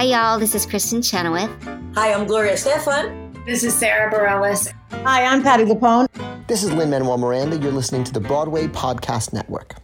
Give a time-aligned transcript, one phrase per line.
[0.00, 0.38] Hi, y'all.
[0.38, 1.50] This is Kristin Chenoweth.
[1.94, 3.44] Hi, I'm Gloria Estefan.
[3.44, 4.72] This is Sara Bareilles.
[5.04, 6.06] Hi, I'm Patti LuPone.
[6.46, 7.58] This is Lin-Manuel Miranda.
[7.58, 9.74] You're listening to the Broadway Podcast Network.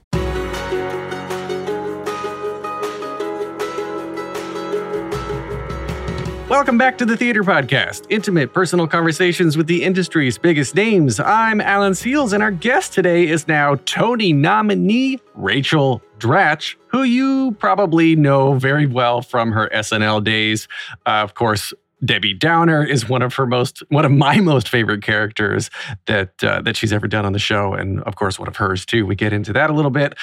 [6.48, 11.20] Welcome back to the Theater Podcast, intimate personal conversations with the industry's biggest names.
[11.20, 17.52] I'm Alan Seales, and our guest today is now Tony nominee Rachel Dratch, who you
[17.52, 20.66] probably know very well from her SNL days.
[21.04, 21.72] Uh, of course,
[22.04, 25.70] Debbie Downer is one of her most, one of my most favorite characters
[26.06, 28.84] that uh, that she's ever done on the show, and of course one of hers
[28.84, 29.06] too.
[29.06, 30.14] We get into that a little bit.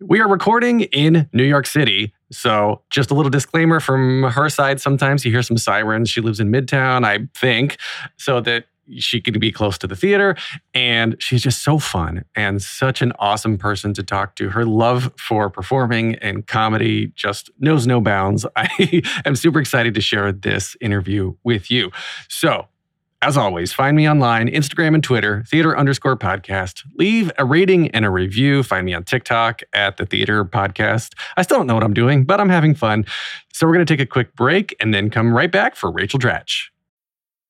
[0.00, 4.80] We are recording in New York City, so just a little disclaimer from her side.
[4.80, 6.10] Sometimes you hear some sirens.
[6.10, 7.78] She lives in Midtown, I think,
[8.16, 8.64] so that
[8.96, 10.36] she can be close to the theater
[10.74, 15.12] and she's just so fun and such an awesome person to talk to her love
[15.18, 20.76] for performing and comedy just knows no bounds i am super excited to share this
[20.80, 21.90] interview with you
[22.28, 22.66] so
[23.22, 26.82] as always, find me online, Instagram and Twitter, theater underscore podcast.
[26.96, 28.64] Leave a rating and a review.
[28.64, 31.12] Find me on TikTok at the theater podcast.
[31.36, 33.04] I still don't know what I'm doing, but I'm having fun.
[33.52, 36.18] So we're going to take a quick break and then come right back for Rachel
[36.18, 36.71] Dratch.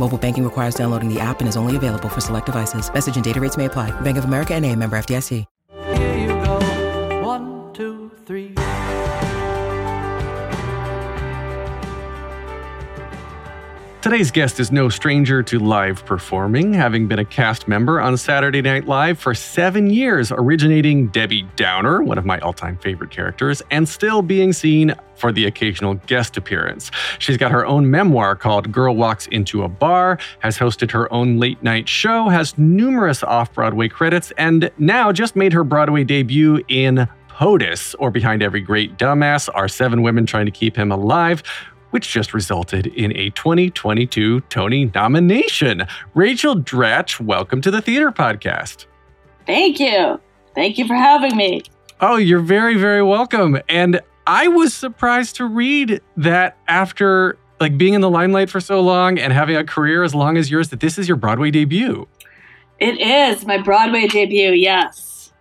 [0.00, 2.90] Mobile banking requires downloading the app and is only available for select devices.
[2.92, 3.90] Message and data rates may apply.
[4.00, 5.44] Bank of America and a member FDIC.
[5.94, 7.20] Here you go.
[7.22, 8.54] One, two, three.
[14.02, 18.62] Today's guest is no stranger to live performing, having been a cast member on Saturday
[18.62, 23.60] Night Live for seven years, originating Debbie Downer, one of my all time favorite characters,
[23.70, 26.90] and still being seen for the occasional guest appearance.
[27.18, 31.38] She's got her own memoir called Girl Walks Into a Bar, has hosted her own
[31.38, 36.64] late night show, has numerous off Broadway credits, and now just made her Broadway debut
[36.68, 41.42] in POTUS, or Behind Every Great Dumbass, are seven women trying to keep him alive,
[41.90, 45.86] which just resulted in a 2022 Tony nomination.
[46.14, 48.86] Rachel Dratch, welcome to the Theater Podcast.
[49.46, 50.20] Thank you.
[50.54, 51.62] Thank you for having me.
[52.00, 53.58] Oh, you're very, very welcome.
[53.68, 58.80] And I was surprised to read that after like being in the limelight for so
[58.80, 62.08] long and having a career as long as yours, that this is your Broadway debut.
[62.78, 64.52] It is my Broadway debut.
[64.52, 65.32] Yes,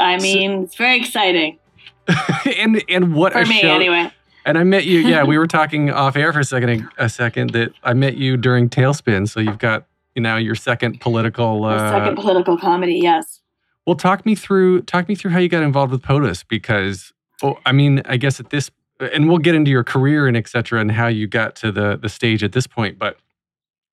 [0.00, 1.58] I mean so, it's very exciting.
[2.56, 3.72] and and what for a me show.
[3.72, 4.10] anyway.
[4.44, 5.00] And I met you.
[5.10, 6.88] Yeah, we were talking off air for a second.
[6.98, 9.28] A second that I met you during Tailspin.
[9.28, 11.64] So you've got you know your second political.
[11.64, 13.00] Uh, second political comedy.
[13.02, 13.40] Yes.
[13.86, 17.12] Well, talk me through talk me through how you got involved with POTUS because,
[17.42, 20.48] oh, I mean, I guess at this, and we'll get into your career and et
[20.48, 22.98] cetera and how you got to the the stage at this point.
[22.98, 23.18] But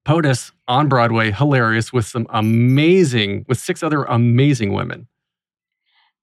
[0.05, 5.07] POTUS on Broadway, hilarious with some amazing, with six other amazing women.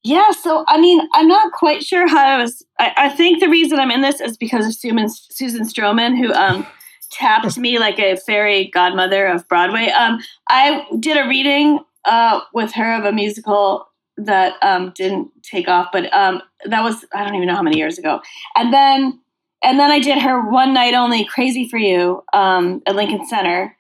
[0.05, 2.63] Yeah, so I mean, I'm not quite sure how I was.
[2.79, 6.31] I, I think the reason I'm in this is because of Susan, Susan Stroman, who
[6.35, 6.67] um,
[7.11, 9.87] tapped me like a fairy godmother of Broadway.
[9.89, 10.21] Um,
[10.51, 15.89] I did a reading uh, with her of a musical that um, didn't take off,
[15.91, 18.21] but um, that was I don't even know how many years ago.
[18.57, 19.19] And then
[19.63, 23.75] and then I did her one night only "Crazy for You" um, at Lincoln Center.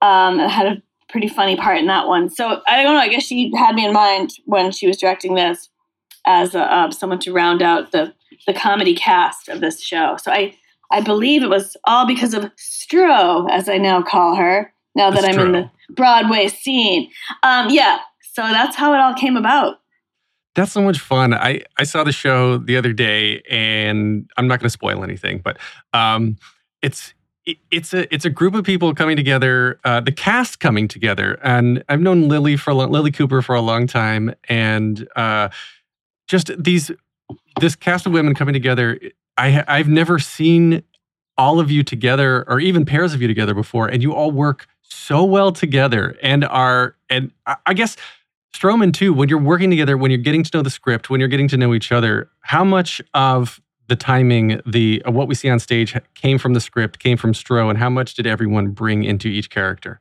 [0.00, 2.28] Um, I had a pretty funny part in that one.
[2.30, 3.00] So I don't know.
[3.00, 5.68] I guess she had me in mind when she was directing this
[6.26, 8.12] as a, uh, someone to round out the
[8.46, 10.16] the comedy cast of this show.
[10.20, 10.54] So I
[10.90, 14.72] I believe it was all because of Stro, as I now call her.
[14.94, 17.10] Now that I'm in the Broadway scene.
[17.42, 17.98] Um, yeah,
[18.32, 19.80] so that's how it all came about.
[20.54, 21.34] That's so much fun.
[21.34, 25.42] I, I saw the show the other day, and I'm not going to spoil anything,
[25.44, 25.58] but
[25.92, 26.36] um,
[26.80, 27.12] it's
[27.70, 31.82] it's a it's a group of people coming together, uh, the cast coming together, and
[31.88, 35.48] I've known Lilli for Lilli Cooper for a long time, and uh,
[36.26, 36.90] just these
[37.60, 38.98] this cast of women coming together.
[39.38, 40.82] I I've never seen
[41.38, 44.66] all of you together, or even pairs of you together before, and you all work
[44.82, 47.30] so well together, and are and
[47.64, 47.96] I guess
[48.54, 49.12] Stroman too.
[49.12, 51.56] When you're working together, when you're getting to know the script, when you're getting to
[51.56, 55.96] know each other, how much of the timing, the uh, what we see on stage
[56.14, 59.50] came from the script, came from Stro, and how much did everyone bring into each
[59.50, 60.00] character?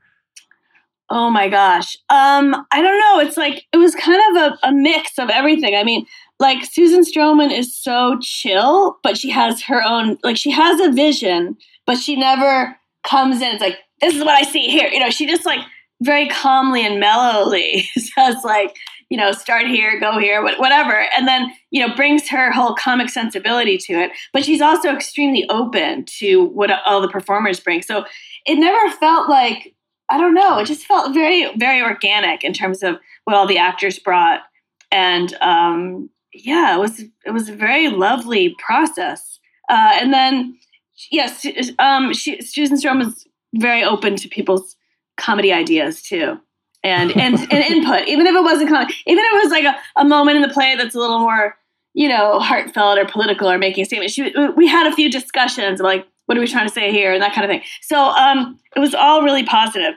[1.10, 1.96] Oh my gosh.
[2.10, 3.20] Um, I don't know.
[3.20, 5.76] It's like it was kind of a, a mix of everything.
[5.76, 6.06] I mean,
[6.40, 10.92] like Susan Stroman is so chill, but she has her own like she has a
[10.92, 13.50] vision, but she never comes in.
[13.50, 14.90] It's like, this is what I see here.
[14.90, 15.60] You know, she just like
[16.02, 18.76] very calmly and mellowly says like,
[19.16, 21.08] you know, start here, go here, whatever.
[21.16, 24.12] And then, you know, brings her whole comic sensibility to it.
[24.34, 27.82] But she's also extremely open to what all the performers bring.
[27.82, 28.04] So
[28.46, 29.74] it never felt like,
[30.10, 33.58] I don't know, it just felt very, very organic in terms of what all the
[33.58, 34.42] actors brought.
[34.92, 39.40] And um, yeah, it was it was a very lovely process.
[39.70, 40.58] Uh, and then,
[41.10, 41.48] yes,
[41.80, 44.76] um, she, Susan Strom is very open to people's
[45.16, 46.38] comedy ideas too
[46.86, 49.76] and and and input, even if it wasn't comedy, even if it was like a,
[50.00, 51.58] a moment in the play that's a little more,
[51.94, 54.12] you know, heartfelt or political or making a statement.
[54.12, 57.22] She, we had a few discussions like, what are we trying to say here, and
[57.24, 57.64] that kind of thing.
[57.82, 59.96] So um, it was all really positive,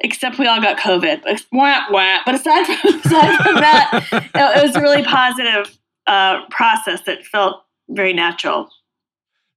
[0.00, 1.22] except we all got COVID.
[1.52, 2.18] Wah, wah.
[2.26, 7.62] But aside from aside from that, it, was a really positive uh, process that felt
[7.88, 8.68] very natural.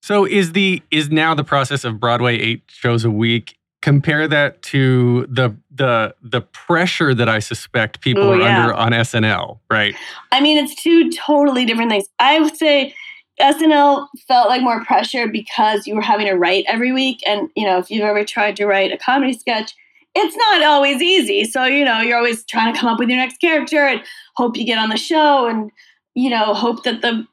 [0.02, 4.62] So is the is now the process of Broadway eight shows a week compare that
[4.62, 8.62] to the the the pressure that I suspect people Ooh, are yeah.
[8.62, 9.96] under on SNL, right?
[10.32, 12.06] I mean, it's two totally different things.
[12.20, 12.94] I would say
[13.40, 17.66] SNL felt like more pressure because you were having to write every week, and you
[17.66, 19.74] know, if you've ever tried to write a comedy sketch,
[20.16, 21.46] it's not always easy.
[21.46, 24.02] So you know, you're always trying to come up with your next character and
[24.36, 25.72] hope you get on the show, and
[26.16, 27.26] you know, hope that the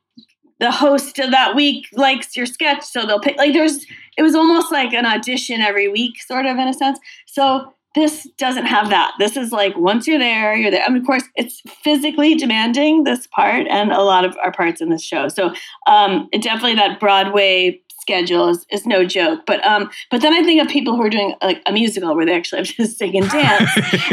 [0.58, 3.36] the host of that week likes your sketch, so they'll pick.
[3.36, 3.84] Like there's
[4.16, 6.98] it was almost like an audition every week, sort of in a sense.
[7.26, 9.12] So this doesn't have that.
[9.18, 10.84] This is like once you're there, you're there.
[10.84, 14.80] I mean, of course, it's physically demanding this part and a lot of our parts
[14.80, 15.28] in this show.
[15.28, 15.54] So
[15.86, 19.40] um, definitely that Broadway schedule is, is no joke.
[19.46, 22.26] But um, but then I think of people who are doing like a musical where
[22.26, 23.70] they actually have to sing and dance,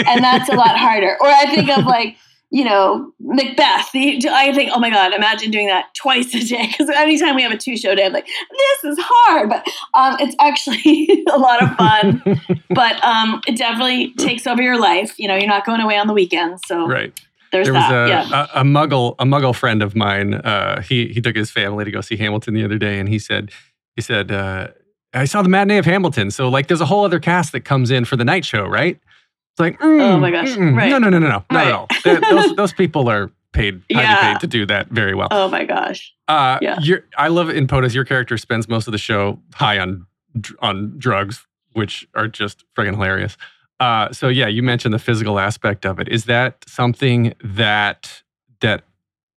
[0.08, 1.18] and that's a lot harder.
[1.22, 2.18] Or I think of like
[2.54, 3.90] you know, Macbeth.
[3.96, 6.68] I think, oh my God, imagine doing that twice a day.
[6.68, 9.50] Because anytime we have a two show day, I'm like, this is hard.
[9.50, 12.22] But um, it's actually a lot of fun.
[12.70, 15.18] but um, it definitely takes over your life.
[15.18, 16.62] You know, you're not going away on the weekends.
[16.68, 17.20] So, right.
[17.52, 18.06] There's there was that.
[18.06, 18.48] a, yeah.
[18.54, 20.36] a, a, muggle a muggle friend of mine.
[20.36, 23.20] Uh, he he took his family to go see Hamilton the other day, and he
[23.20, 23.52] said
[23.96, 24.70] he said uh,
[25.14, 26.32] I saw the matinee of Hamilton.
[26.32, 29.00] So like, there's a whole other cast that comes in for the night show, right?
[29.54, 30.90] It's like, mm, oh my gosh, right.
[30.90, 31.52] no, no, no, no, no, right.
[31.52, 31.88] not at all.
[32.32, 34.34] those, those people are paid, highly yeah.
[34.34, 35.28] paid to do that very well.
[35.30, 36.12] Oh my gosh.
[36.28, 36.80] Uh, yeah.
[37.20, 40.08] I love in POTUS, your character spends most of the show high on
[40.60, 43.38] on drugs, which are just friggin' hilarious.
[43.80, 46.08] Uh, so yeah, you mentioned the physical aspect of it.
[46.08, 48.24] Is that something that
[48.62, 48.84] that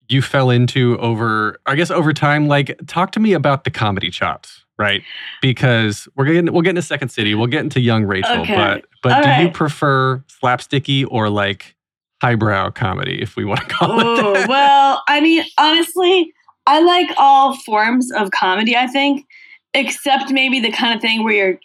[0.09, 2.49] you fell into over, I guess, over time?
[2.49, 5.03] Like, talk to me about the comedy chops right?
[5.43, 8.55] Because we're getting we'll get into Second City, we'll get into Young Rachel, okay.
[8.55, 9.43] but but All do right.
[9.43, 11.77] you prefer slapsticky or like
[12.23, 14.49] highbrow comedy, if we want to call Ooh, it that?
[14.49, 16.33] Well, I mean, honestly,
[16.67, 18.77] I like all forms of comedy.
[18.77, 19.27] I think,
[19.75, 21.61] except maybe the kind of thing where you're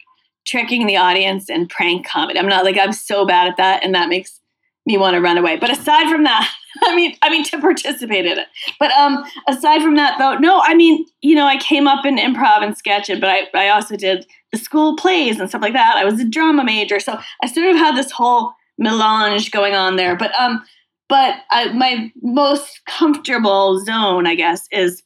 [0.46, 2.40] tricking the audience and prank comedy.
[2.40, 4.40] I'm not like I'm so bad at that, and that makes
[4.86, 5.58] me want to run away.
[5.58, 6.52] But aside from that,
[6.86, 8.48] I mean, I mean to participate in it.
[8.80, 12.18] But um, aside from that, though, no, I mean, you know, I came up in
[12.18, 15.74] improv and sketch, sketching, but I, I also did the school plays and stuff like
[15.74, 15.96] that.
[15.96, 19.96] I was a drama major, so I sort of had this whole melange going on
[19.96, 20.16] there.
[20.16, 20.64] But um,
[21.08, 25.04] but I, my most comfortable zone, I guess, is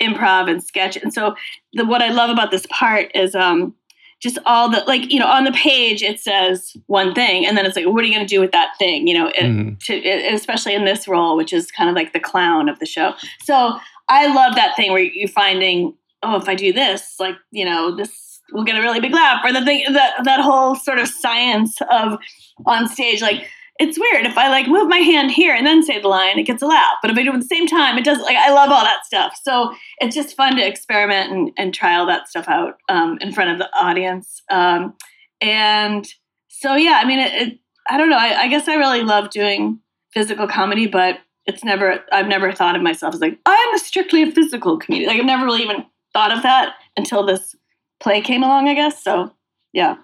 [0.00, 0.96] improv and sketch.
[0.96, 1.34] And so
[1.74, 3.74] the what I love about this part is um
[4.20, 7.66] just all the like you know on the page it says one thing and then
[7.66, 9.74] it's like what are you going to do with that thing you know it, mm-hmm.
[9.80, 12.86] to, it, especially in this role which is kind of like the clown of the
[12.86, 13.76] show so
[14.08, 17.94] i love that thing where you're finding oh if i do this like you know
[17.94, 21.08] this will get a really big laugh or the thing that that whole sort of
[21.08, 22.18] science of
[22.66, 23.46] on stage like
[23.80, 26.42] it's weird if I like move my hand here and then say the line, it
[26.42, 26.96] gets a laugh.
[27.00, 28.24] But if I do it at the same time, it doesn't.
[28.24, 29.40] Like I love all that stuff.
[29.42, 33.32] So it's just fun to experiment and, and try all that stuff out um, in
[33.32, 34.42] front of the audience.
[34.50, 34.94] Um,
[35.40, 36.06] and
[36.48, 37.58] so yeah, I mean, it, it,
[37.88, 38.18] I don't know.
[38.18, 39.80] I, I guess I really love doing
[40.12, 42.04] physical comedy, but it's never.
[42.12, 45.08] I've never thought of myself as like I'm a strictly a physical comedian.
[45.08, 47.56] Like I've never really even thought of that until this
[47.98, 48.68] play came along.
[48.68, 49.32] I guess so.
[49.72, 49.96] Yeah.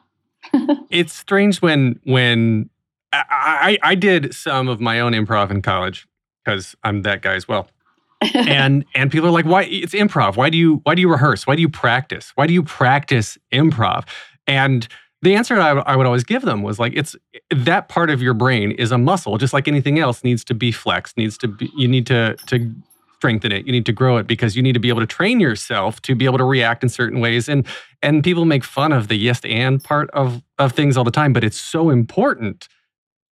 [0.90, 2.70] it's strange when when
[3.12, 6.06] I, I, did some of my own improv in college
[6.44, 7.68] because I'm that guy as well.
[8.34, 10.36] and and people are like, why it's improv?
[10.36, 11.46] Why do you why do you rehearse?
[11.46, 12.32] Why do you practice?
[12.34, 14.06] Why do you practice improv?
[14.46, 14.88] And
[15.22, 17.16] the answer I, I would always give them was like, it's
[17.50, 20.72] that part of your brain is a muscle, just like anything else needs to be
[20.72, 22.74] flexed, needs to be you need to to
[23.16, 25.40] strengthen it you need to grow it because you need to be able to train
[25.40, 27.66] yourself to be able to react in certain ways and
[28.02, 31.32] and people make fun of the yes and part of of things all the time
[31.32, 32.68] but it's so important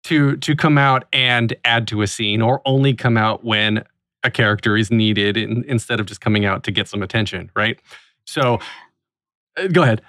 [0.04, 3.84] to to come out and add to a scene or only come out when
[4.24, 7.80] a character is needed in, instead of just coming out to get some attention right
[8.24, 8.58] so
[9.56, 10.02] uh, go ahead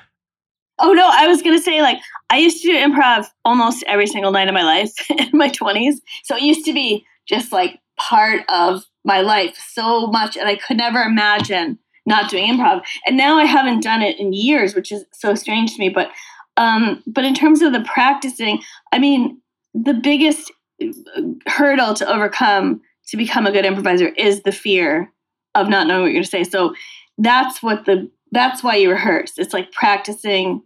[0.80, 4.32] Oh no, I was gonna say like I used to do improv almost every single
[4.32, 6.02] night of my life in my twenties.
[6.24, 10.56] So it used to be just like part of my life so much and I
[10.56, 12.84] could never imagine not doing improv.
[13.06, 15.90] And now I haven't done it in years, which is so strange to me.
[15.90, 16.10] But
[16.58, 19.42] um, but in terms of the practicing, I mean,
[19.74, 20.52] the biggest
[20.82, 25.12] uh, hurdle to overcome to become a good improviser is the fear
[25.56, 26.44] of not knowing what you're going to say.
[26.44, 26.74] So
[27.18, 29.38] that's what the that's why you rehearse.
[29.38, 30.64] It's like practicing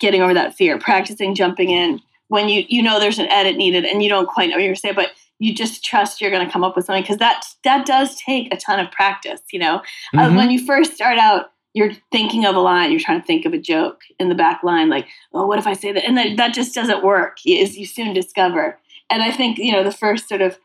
[0.00, 3.84] getting over that fear, practicing jumping in when you you know there's an edit needed
[3.84, 6.30] and you don't quite know what you're going to say, but you just trust you're
[6.30, 9.40] going to come up with something because that that does take a ton of practice
[9.52, 9.78] you know
[10.14, 10.18] mm-hmm.
[10.18, 13.44] uh, when you first start out you're thinking of a line you're trying to think
[13.44, 16.16] of a joke in the back line like oh what if i say that and
[16.16, 18.78] that, that just doesn't work as you soon discover
[19.10, 20.58] and i think you know the first sort of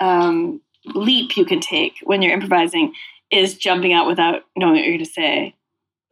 [0.00, 0.60] um,
[0.94, 2.92] leap you can take when you're improvising
[3.32, 5.54] is jumping out without knowing what you're going to say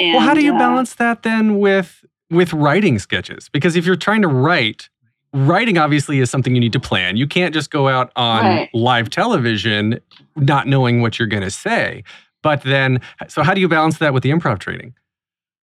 [0.01, 3.87] and, well how do you uh, balance that then with with writing sketches because if
[3.87, 4.89] you're trying to write
[5.33, 7.17] writing obviously is something you need to plan.
[7.17, 8.71] You can't just go out on right.
[8.73, 10.01] live television
[10.35, 12.05] not knowing what you're going to say.
[12.43, 14.95] But then, so how do you balance that with the improv training?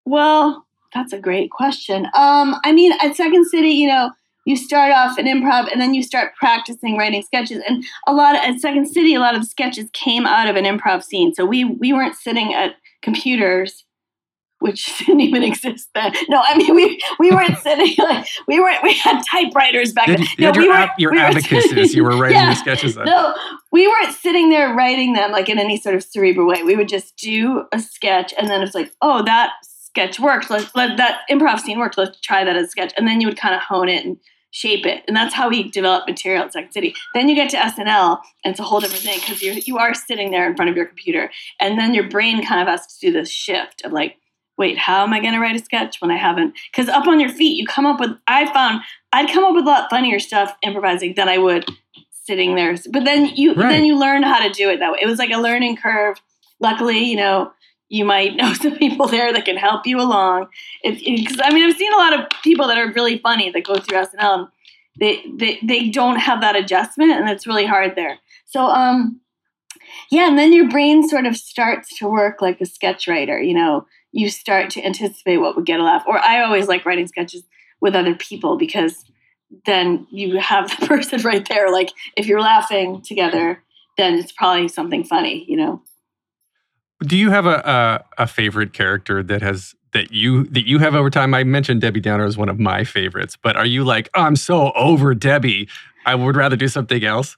[0.05, 2.07] Well, that's a great question.
[2.15, 4.11] Um, I mean, at Second City, you know,
[4.45, 7.63] you start off in improv and then you start practicing writing sketches.
[7.69, 10.65] And a lot of, at Second City, a lot of sketches came out of an
[10.65, 11.33] improv scene.
[11.35, 13.85] So we we weren't sitting at computers
[14.63, 16.13] which didn't even exist then.
[16.29, 20.21] No, I mean we we weren't sitting like we weren't we had typewriters back then.
[20.21, 22.95] You no, we your, ab- your we abacuses, you were writing yeah, sketches.
[22.95, 23.07] Then.
[23.07, 23.35] No,
[23.71, 26.63] we weren't sitting there writing them like in any sort of cerebral way.
[26.63, 30.51] We would just do a sketch, and then it's like, oh, that sketch worked.
[30.51, 31.99] Let, let that improv scene worked.
[31.99, 34.17] Let's try that as a sketch, and then you would kind of hone it and
[34.53, 35.03] shape it.
[35.09, 36.95] And that's how we develop material at Second City.
[37.15, 39.95] Then you get to SNL, and it's a whole different thing because you you are
[39.95, 43.07] sitting there in front of your computer, and then your brain kind of has to
[43.07, 44.17] do this shift of like
[44.63, 46.55] wait, how am I going to write a sketch when I haven't?
[46.71, 48.81] Because up on your feet, you come up with, I found
[49.13, 51.69] I'd come up with a lot funnier stuff improvising than I would
[52.13, 52.77] sitting there.
[52.93, 53.71] But then you, right.
[53.71, 55.01] then you learn how to do it that way.
[55.03, 56.17] It was like a learning curve.
[56.61, 57.51] Luckily, you know,
[57.89, 60.47] you might know some people there that can help you along.
[60.85, 63.75] Because I mean, I've seen a lot of people that are really funny that go
[63.81, 64.15] through SNL.
[64.21, 64.49] And
[65.01, 68.19] they, they, they don't have that adjustment, and it's really hard there.
[68.45, 69.21] So, um,
[70.11, 73.43] yeah, and then your brain sort of starts to work like a sketch writer.
[73.43, 76.05] You know, you start to anticipate what would get a laugh.
[76.07, 77.43] Or I always like writing sketches
[77.81, 79.05] with other people because
[79.67, 81.73] then you have the person right there.
[81.73, 83.63] Like if you're laughing together,
[83.97, 85.83] then it's probably something funny, you know.
[87.01, 90.95] Do you have a, a, a favorite character that has that you that you have
[90.95, 91.35] over time?
[91.35, 94.37] I mentioned Debbie Downer as one of my favorites, but are you like, oh, I'm
[94.37, 95.69] so over Debbie?
[96.07, 97.37] I would rather do something else.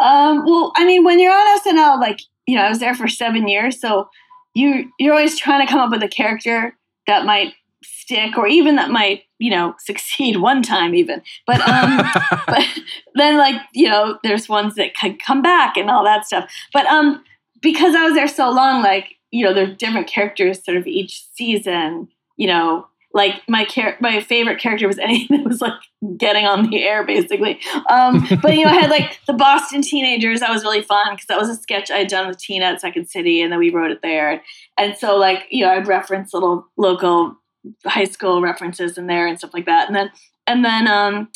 [0.00, 3.08] Um, well, I mean, when you're on SNL, like you know, I was there for
[3.08, 4.08] seven years, so
[4.58, 8.76] you you're always trying to come up with a character that might stick or even
[8.76, 11.22] that might you know succeed one time even.
[11.46, 12.02] But um
[12.46, 12.66] but
[13.14, 16.50] then like you know there's ones that could come back and all that stuff.
[16.72, 17.22] But um
[17.60, 21.24] because i was there so long like you know there's different characters sort of each
[21.34, 22.86] season you know
[23.18, 25.74] like my char- my favorite character was anything that was like
[26.16, 27.60] getting on the air basically
[27.90, 31.26] um, but you know i had like the boston teenagers that was really fun because
[31.26, 33.70] that was a sketch i had done with tina at second city and then we
[33.70, 34.40] wrote it there
[34.78, 37.36] and so like you know i'd reference little local
[37.84, 40.10] high school references in there and stuff like that and then
[40.46, 41.28] and then um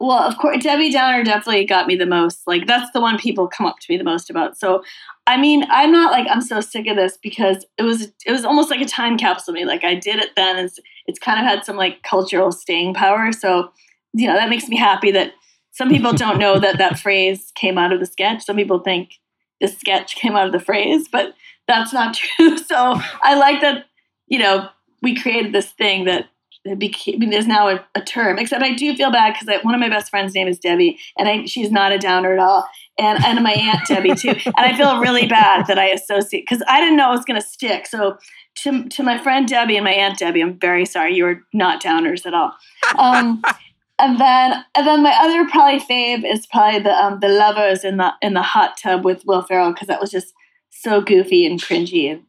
[0.00, 2.46] well, of course, Debbie Downer definitely got me the most.
[2.46, 4.56] Like, that's the one people come up to me the most about.
[4.56, 4.84] So,
[5.26, 8.44] I mean, I'm not like I'm so sick of this because it was it was
[8.44, 9.64] almost like a time capsule me.
[9.64, 10.56] Like, I did it then.
[10.56, 13.32] It's it's kind of had some like cultural staying power.
[13.32, 13.72] So,
[14.12, 15.32] you know, that makes me happy that
[15.72, 18.44] some people don't know that that phrase came out of the sketch.
[18.44, 19.14] Some people think
[19.60, 21.34] the sketch came out of the phrase, but
[21.66, 22.58] that's not true.
[22.58, 23.86] So, I like that.
[24.28, 24.68] You know,
[25.02, 26.26] we created this thing that
[26.64, 28.38] it became, I mean, there's now a, a, term.
[28.38, 31.28] Except I do feel bad because one of my best friends' name is Debbie, and
[31.28, 32.68] I, she's not a downer at all.
[32.98, 34.34] And and my aunt Debbie too.
[34.44, 37.40] And I feel really bad that I associate because I didn't know it was going
[37.40, 37.86] to stick.
[37.86, 38.18] So
[38.62, 41.14] to to my friend Debbie and my aunt Debbie, I'm very sorry.
[41.14, 42.52] You are not downers at all.
[42.98, 43.42] Um,
[43.98, 47.96] and then and then my other probably fave is probably the um, the lovers in
[47.96, 50.32] the in the hot tub with Will Ferrell because that was just
[50.70, 52.22] so goofy and cringy and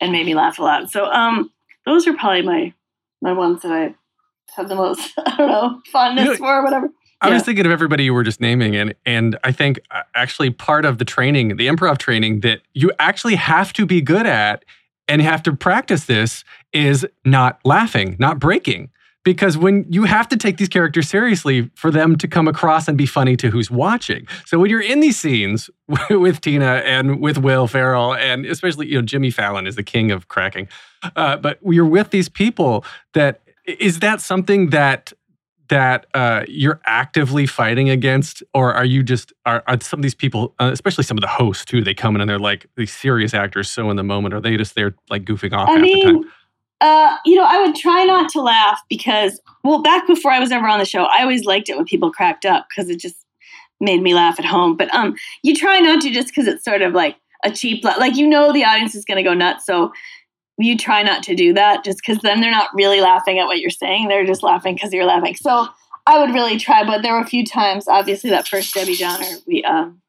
[0.00, 0.90] and made me laugh a lot.
[0.90, 1.50] So um,
[1.86, 2.74] those are probably my
[3.22, 3.94] my ones that I
[4.56, 6.90] have the most I don't know fondness you know, for or whatever.
[7.20, 7.34] I yeah.
[7.34, 10.84] was thinking of everybody you were just naming, and and I think uh, actually part
[10.84, 14.64] of the training, the improv training that you actually have to be good at
[15.08, 18.90] and have to practice this is not laughing, not breaking.
[19.24, 22.98] Because when you have to take these characters seriously for them to come across and
[22.98, 24.26] be funny to who's watching.
[24.44, 25.70] So when you're in these scenes
[26.10, 30.10] with Tina and with Will Ferrell, and especially, you know, Jimmy Fallon is the king
[30.10, 30.68] of cracking,
[31.16, 32.84] uh, but you're with these people
[33.14, 35.14] that is that something that
[35.68, 40.14] that uh, you're actively fighting against, or are you just are, are some of these
[40.14, 41.82] people, uh, especially some of the hosts too?
[41.82, 44.56] They come in and they're like these serious actors, so in the moment, are they
[44.56, 45.68] just there like goofing off?
[45.68, 46.24] I mean,
[46.80, 50.52] uh, you know, I would try not to laugh because, well, back before I was
[50.52, 53.16] ever on the show, I always liked it when people cracked up because it just
[53.80, 54.76] made me laugh at home.
[54.76, 58.16] But um, you try not to just because it's sort of like a cheap, like
[58.16, 59.92] you know, the audience is going to go nuts, so
[60.58, 63.58] you try not to do that just because then they're not really laughing at what
[63.58, 64.08] you're saying.
[64.08, 65.34] They're just laughing because you're laughing.
[65.34, 65.68] So
[66.06, 69.26] I would really try, but there were a few times, obviously that first Debbie Downer,
[69.46, 70.00] we um,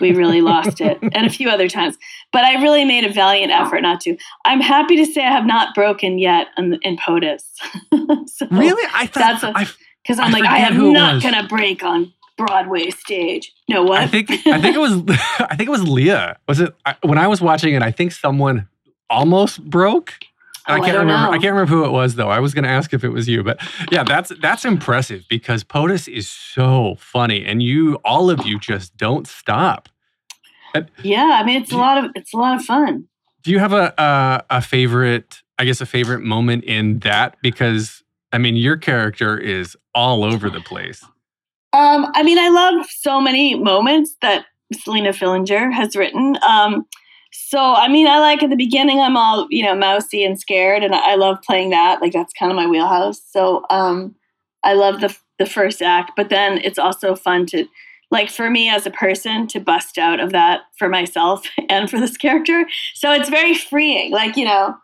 [0.00, 1.96] we really lost it, and a few other times.
[2.32, 4.16] But I really made a valiant effort not to.
[4.44, 7.42] I'm happy to say I have not broken yet in, in POTUS.
[8.28, 12.12] so really, I thought that's because I'm I like I am not gonna break on
[12.36, 13.54] Broadway stage.
[13.68, 14.00] No, what?
[14.00, 14.92] I think I think it was
[15.38, 16.32] I think it was Lea.
[16.48, 17.82] Was it when I was watching it?
[17.82, 18.68] I think someone
[19.10, 20.14] almost broke.
[20.68, 21.26] Oh, I can't I remember.
[21.26, 21.32] Know.
[21.32, 22.28] I can't remember who it was though.
[22.28, 23.60] I was going to ask if it was you, but
[23.92, 28.96] yeah, that's that's impressive because POTUS is so funny, and you, all of you, just
[28.96, 29.88] don't stop.
[31.02, 33.06] yeah, I mean it's a lot of it's a lot of fun.
[33.42, 35.42] Do you have a, a a favorite?
[35.58, 40.50] I guess a favorite moment in that because I mean your character is all over
[40.50, 41.04] the place.
[41.72, 46.36] Um, I mean, I love so many moments that Selina Fillinger has written.
[46.46, 46.86] Um,
[47.38, 50.82] so, I mean, I like at the beginning, I'm all, you know, mousy and scared,
[50.82, 52.00] and I love playing that.
[52.00, 53.20] Like, that's kind of my wheelhouse.
[53.30, 54.14] So, um,
[54.64, 57.66] I love the, the first act, but then it's also fun to,
[58.10, 62.00] like, for me as a person to bust out of that for myself and for
[62.00, 62.66] this character.
[62.94, 64.12] So, it's very freeing.
[64.12, 64.74] Like, you know,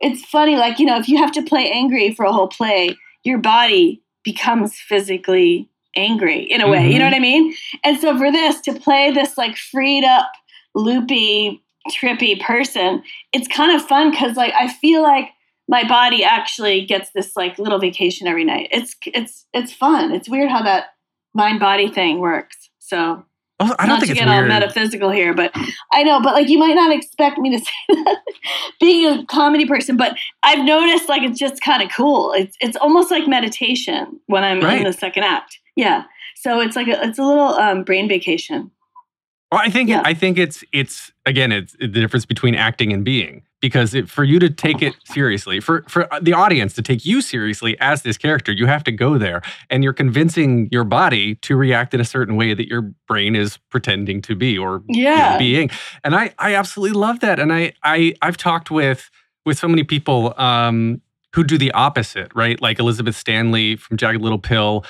[0.00, 2.96] it's funny, like, you know, if you have to play angry for a whole play,
[3.22, 6.78] your body becomes physically angry in a way.
[6.78, 6.90] Mm-hmm.
[6.90, 7.12] You know mm-hmm.
[7.12, 7.54] what I mean?
[7.84, 10.30] And so, for this, to play this, like, freed up,
[10.74, 15.28] loopy trippy person, it's kind of fun because like I feel like
[15.68, 18.68] my body actually gets this like little vacation every night.
[18.70, 20.12] It's it's it's fun.
[20.12, 20.94] It's weird how that
[21.34, 22.70] mind body thing works.
[22.78, 23.24] So
[23.60, 25.54] I don't not think to get all metaphysical here, but
[25.92, 28.18] I know, but like you might not expect me to say that
[28.80, 32.32] being a comedy person, but I've noticed like it's just kind of cool.
[32.32, 34.78] It's it's almost like meditation when I'm right.
[34.78, 35.58] in the second act.
[35.76, 36.04] Yeah.
[36.36, 38.70] So it's like a, it's a little um, brain vacation.
[39.52, 40.00] Well, I think yeah.
[40.02, 44.24] I think it's it's again it's the difference between acting and being because it, for
[44.24, 48.16] you to take it seriously for for the audience to take you seriously as this
[48.16, 52.04] character you have to go there and you're convincing your body to react in a
[52.04, 55.36] certain way that your brain is pretending to be or yeah.
[55.36, 55.70] being
[56.02, 59.10] and I I absolutely love that and I I I've talked with
[59.44, 61.02] with so many people um
[61.34, 64.82] who do the opposite right like Elizabeth Stanley from Jagged Little Pill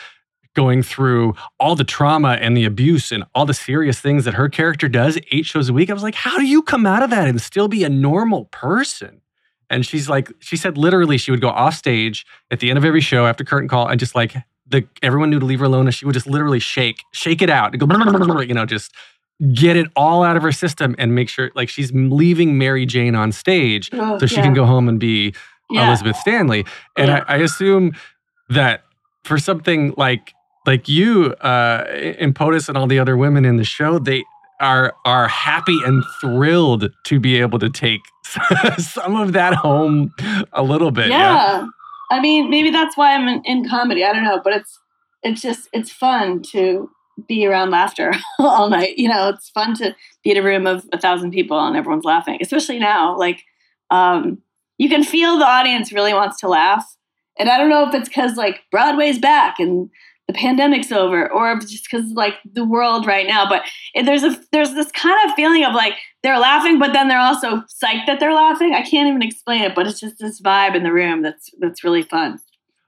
[0.54, 4.48] going through all the trauma and the abuse and all the serious things that her
[4.48, 5.90] character does eight shows a week.
[5.90, 8.46] I was like, how do you come out of that and still be a normal
[8.46, 9.20] person?
[9.70, 12.84] And she's like, she said literally she would go off stage at the end of
[12.84, 14.34] every show after curtain call and just like
[14.66, 17.48] the everyone knew to leave her alone and she would just literally shake, shake it
[17.48, 18.92] out, and go, you know, just
[19.54, 23.14] get it all out of her system and make sure like she's leaving Mary Jane
[23.14, 24.42] on stage oh, so she yeah.
[24.42, 25.34] can go home and be
[25.70, 25.88] yeah.
[25.88, 26.64] Elizabeth Stanley.
[26.96, 27.24] And yeah.
[27.26, 27.92] I, I assume
[28.50, 28.84] that
[29.24, 30.34] for something like
[30.66, 31.84] like you uh,
[32.18, 34.24] and POTUS and all the other women in the show, they
[34.60, 38.00] are are happy and thrilled to be able to take
[38.78, 40.14] some of that home
[40.52, 41.08] a little bit.
[41.08, 41.62] Yeah.
[41.62, 41.66] yeah?
[42.10, 44.04] I mean, maybe that's why I'm in, in, comedy.
[44.04, 44.78] I don't know, but it's
[45.22, 46.90] it's just it's fun to
[47.28, 48.98] be around laughter all night.
[48.98, 52.04] You know, it's fun to be in a room of a thousand people and everyone's
[52.04, 53.16] laughing, especially now.
[53.18, 53.42] Like,
[53.90, 54.38] um,
[54.78, 56.96] you can feel the audience really wants to laugh,
[57.38, 59.90] and I don't know if it's because like Broadway's back and
[60.32, 63.62] the pandemic's over or just because like the world right now but
[64.04, 67.56] there's a there's this kind of feeling of like they're laughing but then they're also
[67.82, 68.74] psyched that they're laughing.
[68.74, 71.84] I can't even explain it but it's just this vibe in the room that's that's
[71.84, 72.38] really fun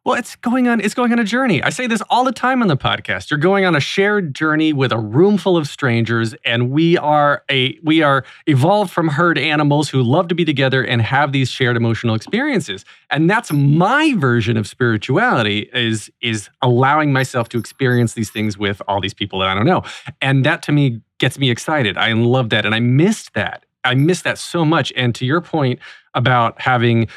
[0.05, 0.81] Well, it's going on.
[0.81, 1.63] It's going on a journey.
[1.63, 3.31] I say this all the time on the podcast.
[3.31, 7.43] You're going on a shared journey with a room full of strangers, and we are
[7.51, 11.49] a we are evolved from herd animals who love to be together and have these
[11.49, 12.85] shared emotional experiences.
[13.09, 18.83] And that's my version of spirituality is is allowing myself to experience these things with
[18.87, 19.85] all these people that I don't know.
[20.21, 21.97] And that to me gets me excited.
[21.97, 23.65] I love that, and I missed that.
[23.85, 24.93] I missed that so much.
[24.97, 25.79] And to your point
[26.13, 27.09] about having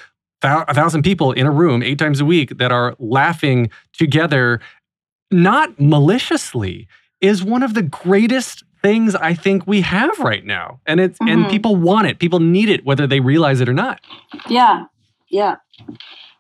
[0.43, 4.60] a thousand people in a room eight times a week that are laughing together,
[5.32, 6.88] not maliciously,
[7.21, 10.80] is one of the greatest things I think we have right now.
[10.86, 11.43] And it's mm-hmm.
[11.43, 12.19] and people want it.
[12.19, 14.02] People need it, whether they realize it or not.
[14.47, 14.86] Yeah.
[15.30, 15.56] Yeah.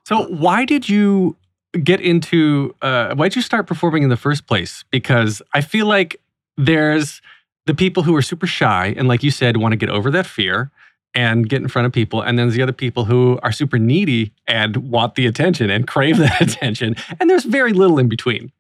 [0.05, 1.35] So why did you
[1.83, 4.85] get into uh why did you start performing in the first place?
[4.91, 6.21] Because I feel like
[6.55, 7.21] there's
[7.65, 10.25] the people who are super shy and like you said want to get over that
[10.25, 10.71] fear
[11.13, 12.21] and get in front of people.
[12.21, 15.87] And then there's the other people who are super needy and want the attention and
[15.87, 16.95] crave that attention.
[17.19, 18.51] And there's very little in between.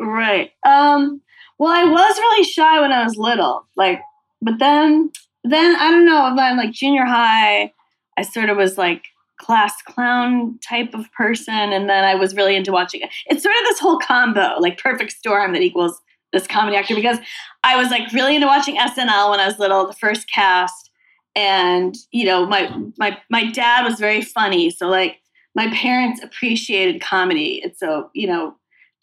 [0.00, 0.50] Right.
[0.66, 1.20] Um,
[1.58, 3.66] well, I was really shy when I was little.
[3.76, 4.00] Like,
[4.42, 5.10] but then,
[5.44, 7.72] then I don't know, I'm like junior high,
[8.16, 9.04] I sort of was like
[9.38, 11.54] class clown type of person.
[11.54, 13.10] And then I was really into watching it.
[13.26, 16.00] It's sort of this whole combo, like perfect storm that equals
[16.32, 17.18] this comedy actor because
[17.64, 20.89] I was like really into watching SNL when I was little, the first cast
[21.36, 24.70] and you know my my my dad was very funny.
[24.70, 25.20] So like
[25.54, 27.62] my parents appreciated comedy.
[27.62, 28.56] And so you know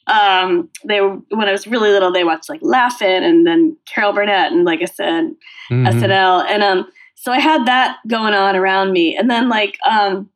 [0.07, 4.13] um they were when i was really little they watched like Laugh-In and then carol
[4.13, 5.25] burnett and like i said
[5.69, 5.85] mm-hmm.
[5.85, 9.17] snl and um so i had that going on around me.
[9.17, 10.29] And then like um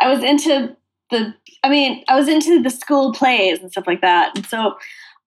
[0.00, 0.76] i was into
[1.10, 4.36] the i mean i was into the school plays and stuff like that.
[4.36, 4.76] And so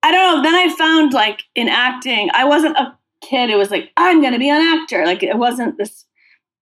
[0.03, 3.69] i don't know then i found like in acting i wasn't a kid it was
[3.69, 5.05] like i'm gonna be an actor.
[5.05, 6.05] Like it wasn't this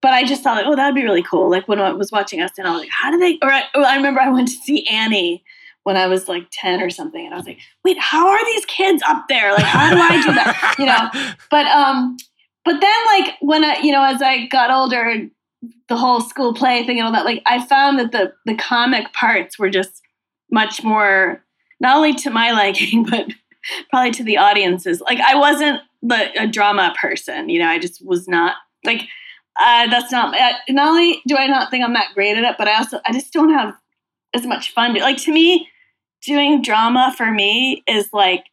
[0.00, 1.50] but I just thought, like, oh, that'd be really cool.
[1.50, 3.38] Like when I was watching SNL, I was like, how do they?
[3.42, 5.42] Or I, or I remember I went to see Annie
[5.88, 7.24] when I was like 10 or something.
[7.24, 9.52] And I was like, wait, how are these kids up there?
[9.52, 10.74] Like, how do I do that?
[10.78, 11.34] You know?
[11.50, 12.18] But, um,
[12.64, 15.28] but then like when I, you know, as I got older,
[15.88, 19.14] the whole school play thing and all that, like I found that the, the comic
[19.14, 20.02] parts were just
[20.50, 21.42] much more,
[21.80, 23.28] not only to my liking, but
[23.88, 25.00] probably to the audiences.
[25.00, 29.08] Like I wasn't the, a drama person, you know, I just was not like,
[29.58, 32.56] uh, that's not uh, not only do I not think I'm that great at it,
[32.58, 33.74] but I also I just don't have
[34.34, 34.94] as much fun.
[34.94, 35.68] Like to me,
[36.22, 38.44] doing drama for me is like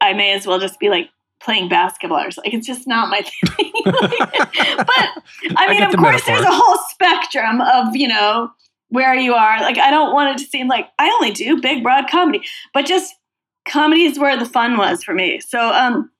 [0.00, 1.08] I may as well just be like
[1.40, 2.52] playing basketball or something.
[2.52, 3.22] Like it's just not my
[3.56, 3.72] thing.
[3.84, 6.34] but I mean, I of the course, metaphor.
[6.34, 8.50] there's a whole spectrum of you know
[8.88, 9.60] where you are.
[9.60, 12.86] Like I don't want it to seem like I only do big broad comedy, but
[12.86, 13.14] just
[13.66, 15.40] comedy is where the fun was for me.
[15.40, 16.10] So um,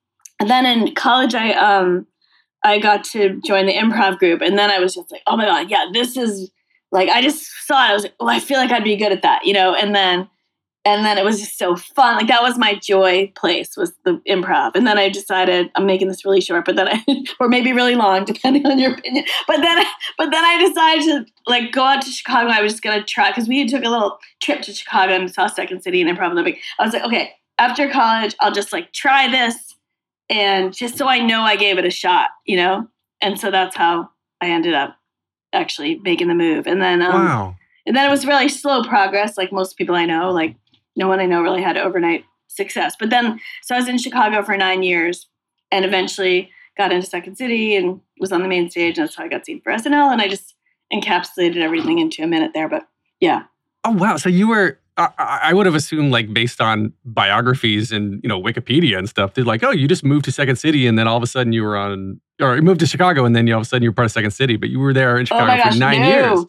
[0.45, 2.07] then in college, I um
[2.63, 5.45] I got to join the improv group, and then I was just like, oh my
[5.45, 6.51] god, yeah, this is
[6.93, 7.89] like I just saw it.
[7.89, 9.73] I was like, oh, I feel like I'd be good at that, you know.
[9.73, 10.29] And then,
[10.85, 12.17] and then it was just so fun.
[12.17, 14.75] Like that was my joy place was the improv.
[14.75, 17.03] And then I decided I'm making this really short, but then I,
[17.39, 19.25] or maybe really long, depending on your opinion.
[19.47, 19.83] But then,
[20.19, 22.49] but then I decided to like go out to Chicago.
[22.49, 25.47] I was just gonna try because we took a little trip to Chicago and saw
[25.47, 26.59] Second City and ImprovOlympic.
[26.77, 29.72] I was like, okay, after college, I'll just like try this
[30.29, 32.87] and just so I know I gave it a shot, you know?
[33.21, 34.09] And so that's how
[34.41, 34.97] I ended up
[35.53, 36.67] actually making the move.
[36.67, 37.55] And then, um, wow.
[37.85, 40.31] And then it was really slow progress, like most people I know.
[40.31, 40.55] Like
[40.95, 42.95] no one I know really had overnight success.
[42.97, 45.27] But then, so I was in Chicago for nine years,
[45.71, 48.97] and eventually got into Second City and was on the main stage.
[48.97, 50.11] And that's how I got seen for SNL.
[50.11, 50.55] And I just
[50.93, 52.69] encapsulated everything into a minute there.
[52.69, 52.87] But
[53.19, 53.43] yeah.
[53.83, 54.15] Oh wow!
[54.17, 58.41] So you were I, I would have assumed, like, based on biographies and you know
[58.41, 61.17] Wikipedia and stuff, they're like, oh, you just moved to Second City, and then all
[61.17, 63.61] of a sudden you were on, or you moved to Chicago, and then you all
[63.61, 65.25] of a sudden you were part of Second City, but you were there in oh
[65.25, 66.07] Chicago oh gosh, for nine no.
[66.07, 66.45] years.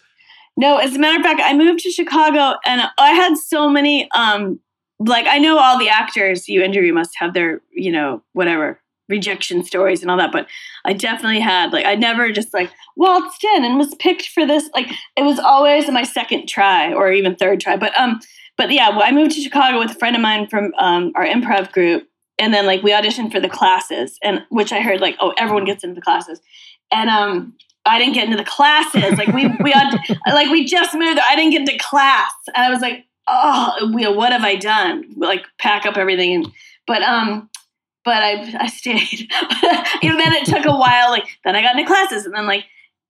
[0.57, 4.11] No, as a matter of fact, I moved to Chicago, and I had so many.
[4.12, 4.61] um
[5.00, 9.62] Like, I know all the actors you interview must have their, you know, whatever rejection
[9.62, 10.47] stories and all that but
[10.85, 14.69] i definitely had like i never just like waltzed in and was picked for this
[14.75, 18.21] like it was always my second try or even third try but um
[18.57, 21.27] but yeah well, i moved to chicago with a friend of mine from um, our
[21.27, 25.17] improv group and then like we auditioned for the classes and which i heard like
[25.21, 26.40] oh everyone gets into the classes
[26.90, 27.53] and um
[27.85, 31.37] i didn't get into the classes like we we had like we just moved i
[31.37, 35.05] didn't get into class and i was like oh we what have i done?
[35.17, 36.53] Like pack up everything and
[36.87, 37.49] but um
[38.05, 39.31] but I I stayed.
[40.03, 41.11] know, then it took a while.
[41.11, 42.64] Like then I got into classes, and then like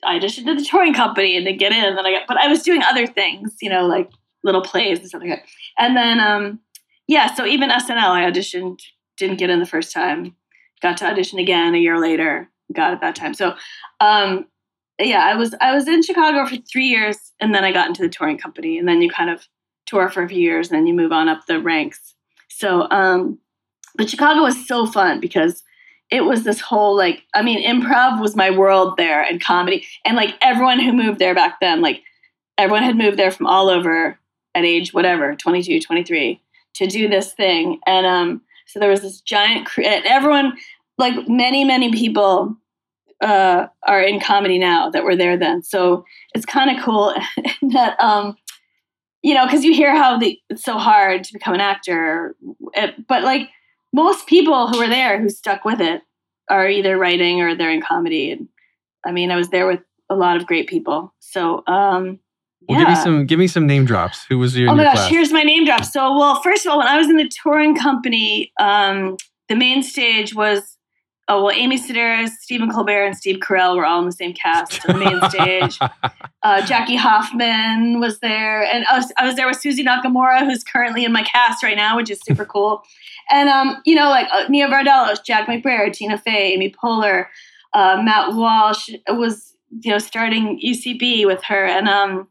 [0.04, 1.84] I auditioned to the touring company and to get in.
[1.84, 4.10] And then I got, but I was doing other things, you know, like
[4.42, 5.42] little plays and stuff like that.
[5.78, 6.60] And then um,
[7.06, 8.80] yeah, so even SNL, I auditioned,
[9.16, 10.34] didn't get in the first time,
[10.80, 13.34] got to audition again a year later, got it that time.
[13.34, 13.54] So
[14.00, 14.46] um,
[14.98, 18.02] yeah, I was I was in Chicago for three years, and then I got into
[18.02, 19.46] the touring company, and then you kind of
[19.86, 22.14] tour for a few years, and then you move on up the ranks.
[22.48, 23.38] So, um,
[23.94, 25.62] but Chicago was so fun because
[26.10, 29.86] it was this whole like, I mean, improv was my world there and comedy.
[30.04, 32.02] And like everyone who moved there back then, like
[32.58, 34.18] everyone had moved there from all over
[34.54, 36.40] at age whatever, 22, 23
[36.74, 37.80] to do this thing.
[37.86, 40.56] And um, so there was this giant, cre- everyone,
[40.98, 42.56] like many, many people
[43.20, 45.62] uh, are in comedy now that were there then.
[45.62, 46.04] So
[46.34, 47.14] it's kind of cool
[47.72, 48.36] that, um,
[49.22, 52.36] you know, because you hear how the, it's so hard to become an actor,
[53.08, 53.48] but like
[53.94, 56.02] most people who were there who stuck with it
[56.50, 58.32] are either writing or they're in comedy.
[58.32, 58.48] And
[59.06, 59.80] I mean, I was there with
[60.10, 61.14] a lot of great people.
[61.20, 62.18] So, um,
[62.68, 62.86] well, yeah.
[62.86, 64.24] give me some give me some name drops.
[64.28, 64.70] Who was your?
[64.70, 65.10] Oh my your gosh, class?
[65.10, 65.84] here's my name drop.
[65.84, 69.16] So, well, first of all, when I was in the touring company, um,
[69.48, 70.76] the main stage was
[71.28, 74.88] oh well, Amy Sedaris, Stephen Colbert, and Steve Carell were all in the same cast
[74.88, 75.78] on the main stage.
[76.42, 80.62] Uh, Jackie Hoffman was there, and I was, I was there with Suzy Nakamura, who's
[80.62, 82.82] currently in my cast right now, which is super cool.
[83.30, 87.26] And um, you know, like uh, Nia Vardalos, Jack McBrayer, Tina Fey, Amy Poehler,
[87.72, 92.28] uh, Matt Walsh was you know starting UCB with her, and um,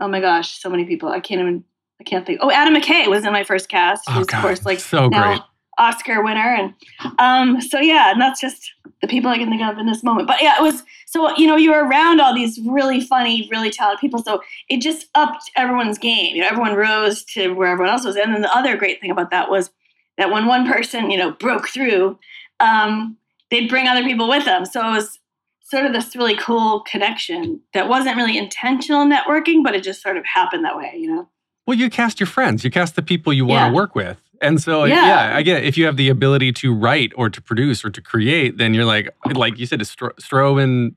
[0.00, 1.08] oh my gosh, so many people.
[1.08, 1.64] I can't even.
[2.00, 2.38] I can't think.
[2.42, 4.04] Oh, Adam McKay was in my first cast.
[4.08, 5.42] Oh, who's God, of course like so now great.
[5.78, 6.74] Oscar winner, and
[7.18, 10.28] um, so yeah, and that's just the people I can think of in this moment.
[10.28, 13.70] But yeah, it was so you know you were around all these really funny, really
[13.70, 16.36] talented people, so it just upped everyone's game.
[16.36, 19.10] You know, everyone rose to where everyone else was, and then the other great thing
[19.10, 19.70] about that was
[20.18, 22.18] that when one person you know broke through,
[22.60, 23.16] um,
[23.50, 24.66] they'd bring other people with them.
[24.66, 25.18] So it was
[25.62, 30.16] sort of this really cool connection that wasn't really intentional networking, but it just sort
[30.16, 30.92] of happened that way.
[30.96, 31.28] You know.
[31.66, 32.64] Well, you cast your friends.
[32.64, 34.20] You cast the people you want to work with.
[34.40, 35.06] And so, Yeah.
[35.30, 35.36] yeah.
[35.36, 35.66] I get it.
[35.66, 38.84] If you have the ability to write or to produce or to create, then you're
[38.84, 40.94] like, like you said, Stro- Stroman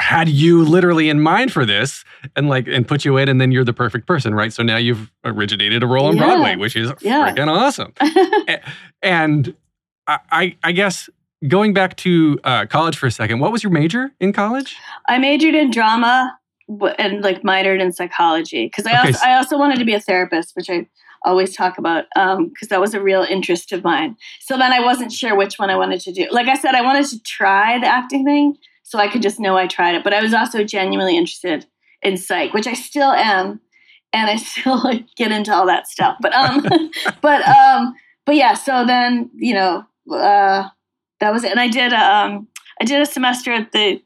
[0.00, 2.04] had you literally in mind for this
[2.36, 4.52] and like, and put you in, and then you're the perfect person, right?
[4.52, 6.24] So now you've originated a role on Yeah.
[6.24, 7.34] Broadway, which is Yeah.
[7.34, 7.92] freaking awesome.
[9.02, 9.54] And
[10.08, 11.08] I, I, guess
[11.46, 14.76] going back to uh, college for a second, what was your major in college?
[15.08, 16.36] I majored in drama
[16.98, 20.00] and like minored in psychology because I Okay, also I also wanted to be a
[20.00, 20.88] therapist, which I
[21.24, 24.16] always talk about because that was a real interest of mine.
[24.40, 26.26] So then I wasn't sure which one I wanted to do.
[26.30, 28.56] Like I said, I wanted to try the acting thing
[28.88, 30.02] so I could just know I tried it.
[30.02, 31.66] But I was also genuinely interested
[32.00, 33.60] in psych, which I still am,
[34.14, 36.16] and I still like get into all that stuff.
[36.20, 36.62] But um,
[37.20, 38.54] but um, but yeah.
[38.54, 40.68] So then you know uh,
[41.20, 42.48] that was it, and I did um,
[42.80, 44.00] I did a semester at the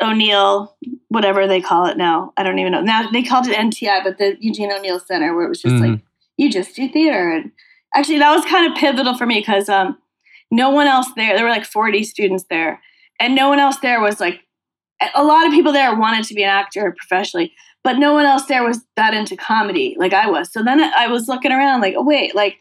[0.00, 0.74] O'Neill,
[1.08, 2.32] whatever they call it now.
[2.38, 2.80] I don't even know.
[2.80, 6.00] Now they called it NTI, but the Eugene O'Neill Center, where it was just like
[6.38, 7.30] you just do theater.
[7.32, 7.52] And
[7.94, 9.98] actually, that was kind of pivotal for me because um,
[10.50, 11.36] no one else there.
[11.36, 12.80] There were like forty students there,
[13.22, 14.40] and no one else there was like.
[15.16, 18.44] A lot of people there wanted to be an actor professionally, but no one else
[18.44, 20.52] there was that into comedy like I was.
[20.52, 22.58] So then I was looking around like, oh wait, like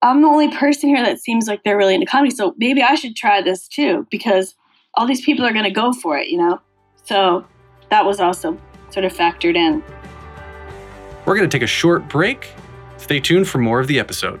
[0.00, 2.34] I'm the only person here that seems like they're really into comedy.
[2.34, 4.54] So maybe I should try this too because
[4.94, 6.60] all these people are going to go for it, you know?
[7.04, 7.44] So
[7.90, 8.58] that was also
[8.90, 9.82] sort of factored in.
[11.26, 12.52] We're going to take a short break.
[12.96, 14.40] Stay tuned for more of the episode.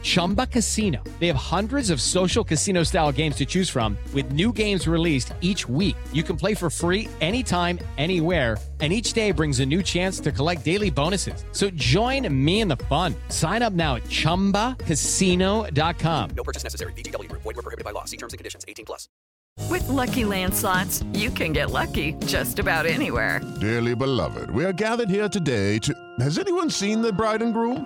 [0.01, 1.03] Chumba Casino.
[1.19, 5.33] They have hundreds of social casino style games to choose from, with new games released
[5.41, 5.95] each week.
[6.11, 8.57] You can play for free anytime, anywhere.
[8.79, 11.45] And each day brings a new chance to collect daily bonuses.
[11.51, 13.13] So join me in the fun.
[13.29, 16.29] Sign up now at chumbacasino.com.
[16.31, 16.93] No purchase necessary.
[16.93, 17.43] VGW Group.
[17.43, 18.05] Void were prohibited by law.
[18.05, 18.65] See terms and conditions.
[18.67, 19.07] 18 plus.
[19.69, 23.41] With Lucky Land slots, you can get lucky just about anywhere.
[23.59, 25.93] Dearly beloved, we are gathered here today to.
[26.19, 27.85] Has anyone seen the bride and groom?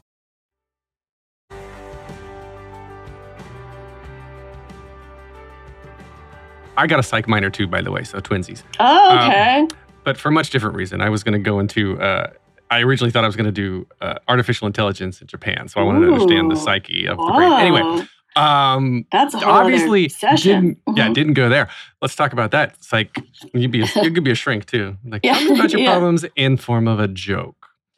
[6.77, 8.63] I got a psych minor too, by the way, so twinsies.
[8.79, 9.67] Oh, Um, okay.
[10.03, 11.01] but for a much different reason.
[11.01, 11.99] I was going to go into.
[12.01, 12.31] Uh,
[12.69, 15.83] I originally thought I was going to do uh, artificial intelligence in Japan, so I
[15.83, 17.51] wanted to understand the psyche of the brain.
[17.53, 18.07] Anyway,
[18.37, 20.77] um, That's a whole other obviously session.
[20.85, 20.97] didn't.
[20.97, 21.13] Yeah, Mhm.
[21.13, 21.67] didn't go there.
[22.01, 22.75] Let's talk about that.
[22.77, 23.13] It's like
[23.53, 24.95] you'd be a, you could be a shrink too.
[25.05, 25.91] Like Yeah, about your yeah.
[25.91, 27.67] problems in form of a joke.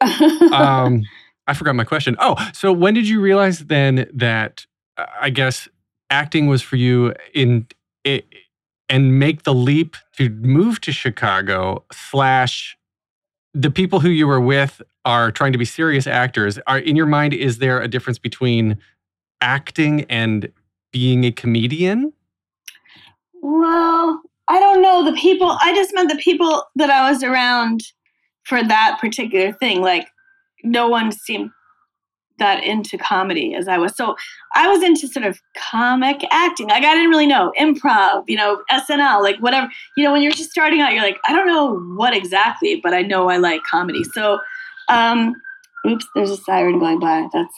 [0.52, 1.02] um,
[1.46, 2.16] I forgot my question.
[2.18, 5.68] Oh, so when did you realize then that uh, I guess
[6.10, 7.68] acting was for you in
[8.02, 8.26] it,
[8.94, 12.78] and make the leap to move to Chicago slash
[13.52, 16.60] the people who you were with are trying to be serious actors.
[16.68, 18.78] Are in your mind is there a difference between
[19.40, 20.48] acting and
[20.92, 22.12] being a comedian?
[23.42, 25.04] Well, I don't know.
[25.04, 27.80] The people, I just meant the people that I was around
[28.44, 29.82] for that particular thing.
[29.82, 30.06] Like,
[30.62, 31.50] no one seemed
[32.38, 33.96] that into comedy as I was.
[33.96, 34.16] So
[34.54, 36.68] I was into sort of comic acting.
[36.68, 39.68] Like, I didn't really know improv, you know, SNL, like whatever.
[39.96, 42.92] You know, when you're just starting out, you're like, I don't know what exactly, but
[42.92, 44.04] I know I like comedy.
[44.04, 44.38] So,
[44.88, 45.34] um,
[45.86, 47.28] oops, there's a siren going by.
[47.32, 47.54] That's,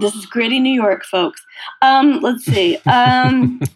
[0.00, 1.40] this is gritty New York, folks.
[1.82, 2.76] Um, let's see.
[2.86, 3.60] Um,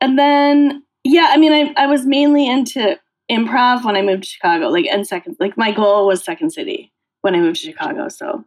[0.00, 2.98] and then yeah i mean I, I was mainly into
[3.30, 6.92] improv when i moved to chicago like and second like my goal was second city
[7.22, 8.44] when i moved to chicago so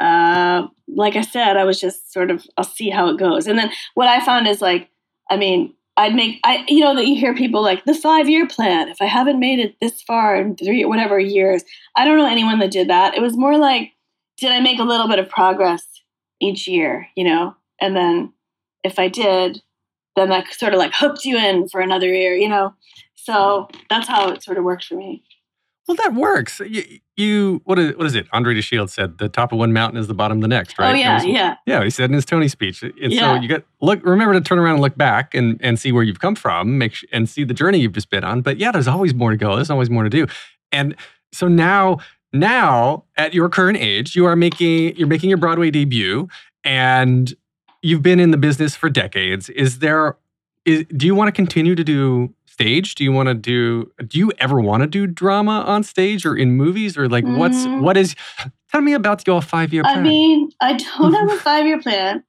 [0.00, 3.58] uh like i said i was just sort of i'll see how it goes and
[3.58, 4.88] then what i found is like
[5.30, 8.46] i mean i'd make i you know that you hear people like the five year
[8.46, 11.62] plan if i haven't made it this far in three whatever years
[11.96, 13.92] i don't know anyone that did that it was more like
[14.38, 15.84] did i make a little bit of progress
[16.40, 18.32] each year you know and then
[18.82, 19.60] if i did
[20.16, 22.74] then that sort of like hooked you in for another year, you know?
[23.14, 25.22] So that's how it sort of worked for me.
[25.90, 26.60] Well, that works.
[26.60, 26.84] You,
[27.16, 28.30] you what is what is it?
[28.30, 30.76] André De Shields said, "The top of one mountain is the bottom of the next."
[30.78, 30.94] Oh, right?
[30.94, 31.56] Oh, yeah, was- yeah.
[31.66, 31.82] yeah.
[31.82, 33.34] He said in his Tony speech, and Yeah.
[33.34, 34.04] so you got look.
[34.04, 36.94] Remember to turn around and look back and and see where you've come from, make
[36.94, 38.40] sh- and see the journey you've just been on.
[38.42, 39.56] But yeah, there's always more to go.
[39.56, 40.28] There's always more to do,
[40.70, 40.94] and
[41.32, 41.98] so now
[42.32, 46.28] now at your current age, you are making you're making your Broadway debut,
[46.62, 47.34] and
[47.82, 49.48] you've been in the business for decades.
[49.48, 50.16] Is there
[50.64, 52.94] is do you want to continue to do stage?
[52.94, 56.36] Do you want to do do you ever want to do drama on stage or
[56.36, 57.80] in movies or like what's Mm.
[57.82, 58.14] what is
[58.70, 59.98] tell me about your 5-year plan.
[59.98, 62.22] I mean, I don't have a five year plan.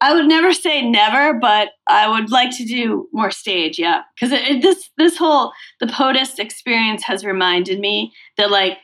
[0.00, 4.02] I would never say never, but I would like to do more stage, yeah.
[4.14, 4.30] Because
[4.62, 8.78] this this whole the POTUS experience has reminded me that like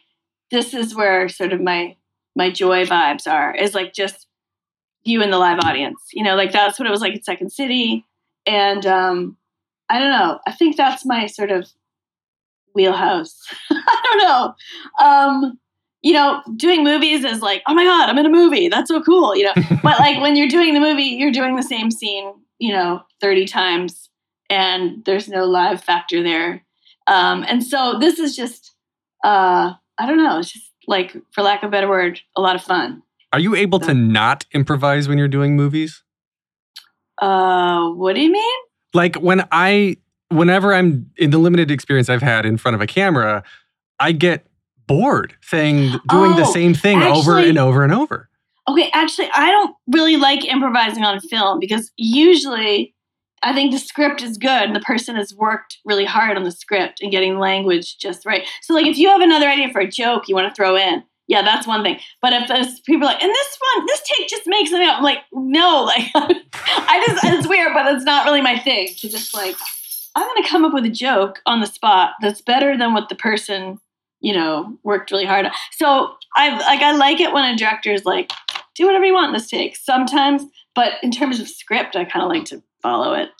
[0.51, 1.97] this is where sort of my
[2.35, 4.27] my joy vibes are is like just
[5.05, 6.01] you and the live audience.
[6.12, 8.05] You know, like that's what it was like at Second City.
[8.47, 9.37] And um,
[9.88, 10.38] I don't know.
[10.47, 11.68] I think that's my sort of
[12.75, 13.38] wheelhouse.
[13.70, 14.55] I don't know.
[15.07, 15.59] Um,
[16.03, 18.68] you know, doing movies is like, oh my god, I'm in a movie.
[18.68, 19.35] That's so cool.
[19.35, 22.73] You know, but like when you're doing the movie, you're doing the same scene, you
[22.73, 24.11] know, 30 times,
[24.51, 26.64] and there's no live factor there.
[27.07, 28.75] Um, and so this is just,
[29.25, 30.38] uh, I don't know.
[30.38, 33.03] It's just like, for lack of a better word, a lot of fun.
[33.33, 36.03] Are you able to not improvise when you're doing movies?
[37.20, 38.59] Uh, what do you mean?
[38.95, 39.97] Like when I
[40.29, 43.43] whenever I'm in the limited experience I've had in front of a camera,
[44.01, 44.47] I get
[44.87, 48.29] bored saying doing the Oh, same thing over and over and over.
[48.69, 52.95] Okay, actually, I don't really like improvising on film because usually
[53.43, 56.51] I think the script is good and the person has worked really hard on the
[56.51, 58.47] script and getting language just right.
[58.63, 61.03] So, like, if you have another idea for a joke you want to throw in,
[61.27, 61.99] yeah, that's one thing.
[62.21, 65.05] But if there's people like, and this one, this take just makes something up, I'm
[65.05, 69.35] like, no, like, I just, it's weird, but it's not really my thing to just
[69.35, 69.57] like,
[70.15, 73.15] I'm to come up with a joke on the spot that's better than what the
[73.15, 73.79] person,
[74.21, 75.53] you know, worked really hard on.
[75.73, 78.31] So I like, I like it when a director is like,
[78.75, 82.23] do whatever you want in this take sometimes, but in terms of script, I kind
[82.23, 83.31] of like to follow it.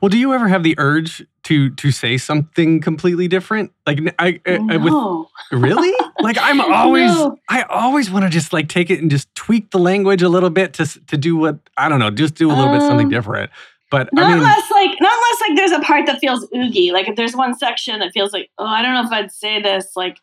[0.00, 3.72] Well, do you ever have the urge to to say something completely different?
[3.86, 5.28] Like I, I, I with No.
[5.52, 7.36] really like I'm always No.
[7.48, 10.50] I always want to just like take it and just tweak the language a little
[10.50, 13.10] bit to to do what I don't know, just do a little bit something Um,
[13.10, 13.50] different.
[13.90, 16.92] But Not I mean, unless like not unless like there's a part that feels oogie.
[16.92, 19.62] Like if there's one section that feels like, oh, I don't know if I'd say
[19.62, 19.92] this.
[19.96, 20.18] Like,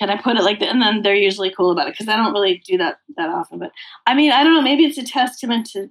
[0.00, 0.68] can I put it like that?
[0.70, 3.60] And then they're usually cool about it because I don't really do that that often.
[3.60, 3.70] But
[4.06, 4.62] I mean, I don't know.
[4.62, 5.88] Maybe it's a testament to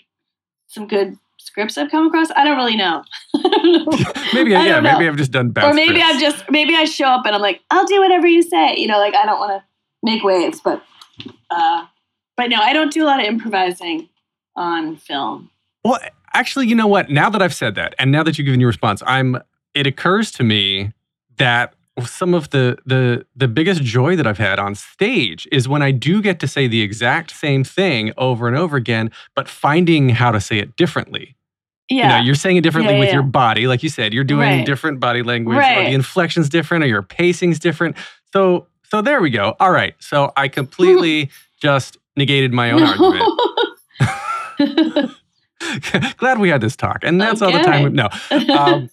[0.67, 2.29] some good scripts I've come across.
[2.35, 3.03] I don't really know.
[4.33, 4.93] maybe I yeah, don't know.
[4.93, 5.71] maybe I've just done bad.
[5.71, 6.01] or maybe.
[6.01, 8.75] I've just maybe I show up and I'm like, I'll do whatever you say.
[8.77, 9.63] You know, like I don't want to
[10.03, 10.83] make waves, but
[11.49, 11.85] uh,
[12.35, 14.09] but no, I don't do a lot of improvising
[14.55, 15.49] on film.
[15.83, 15.99] Well,
[16.33, 17.09] actually, you know what?
[17.09, 19.37] Now that I've said that, and now that you've given your response, I'm.
[19.73, 20.91] It occurs to me
[21.37, 21.75] that
[22.05, 25.91] some of the the the biggest joy that I've had on stage is when I
[25.91, 30.31] do get to say the exact same thing over and over again, but finding how
[30.31, 31.35] to say it differently.
[31.89, 32.17] You Yeah.
[32.19, 33.67] know, you're saying it differently Yeah, with yeah, your body.
[33.67, 34.65] Like you said, you're doing Right.
[34.65, 35.85] different body language, or Right.
[35.89, 37.95] the inflection's different, or your pacing's different.
[38.33, 39.55] So, so there we go.
[39.59, 39.95] All right.
[39.99, 41.29] So I completely
[41.61, 43.23] just negated my own argument.
[46.17, 47.83] Glad we had this talk, and that's all the time.
[47.83, 48.09] we- No.
[48.55, 48.89] Um,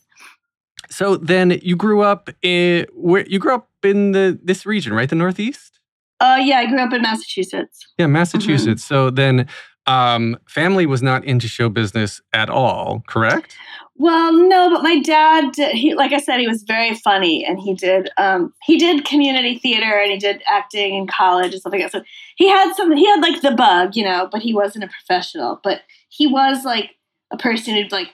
[0.90, 5.08] so then you grew up in where you grew up in the this region, right?
[5.08, 5.78] The Northeast.
[6.20, 7.86] Uh, yeah, I grew up in Massachusetts.
[7.98, 8.84] Yeah, Massachusetts.
[8.84, 9.46] So then,
[9.86, 13.56] um, family was not into show business at all, correct?
[13.96, 17.60] Well, no, but my dad, did- he like I said, he was very funny, and
[17.60, 21.72] he did um, he did community theater and he did acting in college and stuff
[21.72, 21.92] like that.
[21.92, 22.02] So
[22.36, 25.60] he had some, he had like the bug, you know, but he wasn't a professional.
[25.62, 26.90] But he was like
[27.30, 28.08] a person who'd like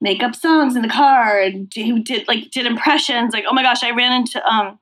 [0.00, 3.32] make up songs in the car and who did like did impressions.
[3.32, 4.78] Like, oh my gosh, I ran into um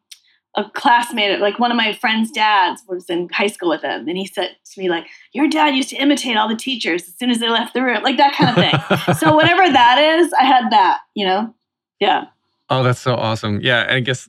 [0.55, 4.19] a classmate, like one of my friend's dads was in high school with him, and
[4.19, 7.31] he said to me like, "Your dad used to imitate all the teachers as soon
[7.31, 10.45] as they left the room, like that kind of thing." so whatever that is, I
[10.45, 11.55] had that, you know.
[12.01, 12.25] Yeah.
[12.69, 13.61] Oh, that's so awesome.
[13.63, 14.29] Yeah, I guess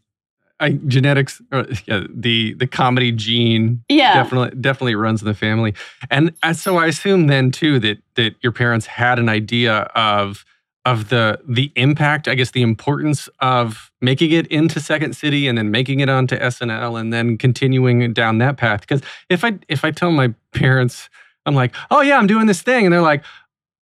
[0.59, 4.13] I genetics, uh, yeah, the the comedy gene, Yeah.
[4.13, 5.73] definitely definitely runs in the family,
[6.09, 10.45] and uh, so I assume then too that that your parents had an idea of
[10.85, 15.57] of the the impact, I guess, the importance of making it into Second City and
[15.57, 18.81] then making it onto SNL and then continuing down that path.
[18.81, 21.09] Because if I if I tell my parents,
[21.45, 23.23] I'm like, oh yeah, I'm doing this thing, and they're like,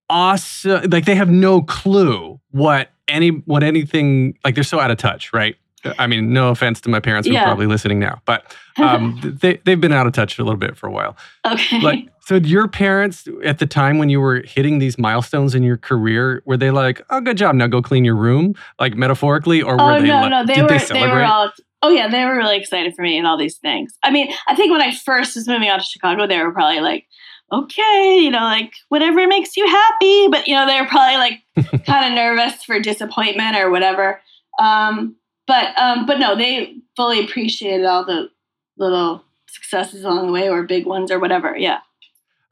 [0.08, 4.98] awesome, like they have no clue what any what anything like they're so out of
[4.98, 5.56] touch, right?
[5.98, 7.40] I mean, no offense to my parents who Yeah.
[7.40, 10.76] are probably listening now, but um, they they've been out of touch a little bit
[10.76, 11.16] for a while.
[11.46, 11.80] Okay.
[11.80, 15.76] Like, so your parents at the time when you were hitting these milestones in your
[15.76, 19.76] career, were they like, "Oh, good job, now go clean your room," like metaphorically, or
[19.76, 20.06] were oh they?
[20.06, 21.12] no, like, no, they did were they they, celebrate?
[21.12, 21.52] were all.
[21.82, 23.96] Oh yeah, they were really excited for me and all these things.
[24.02, 26.80] I mean, I think when I first was moving out to Chicago, they were probably
[26.80, 27.06] like,
[27.52, 31.84] "Okay, you know, like whatever makes you happy," but you know, they were probably like
[31.86, 34.20] kind of nervous for disappointment or whatever.
[34.60, 35.16] Um,
[35.46, 38.28] but um, but no, they fully appreciated all the
[38.76, 41.56] little successes along the way or big ones or whatever.
[41.56, 41.78] Yeah.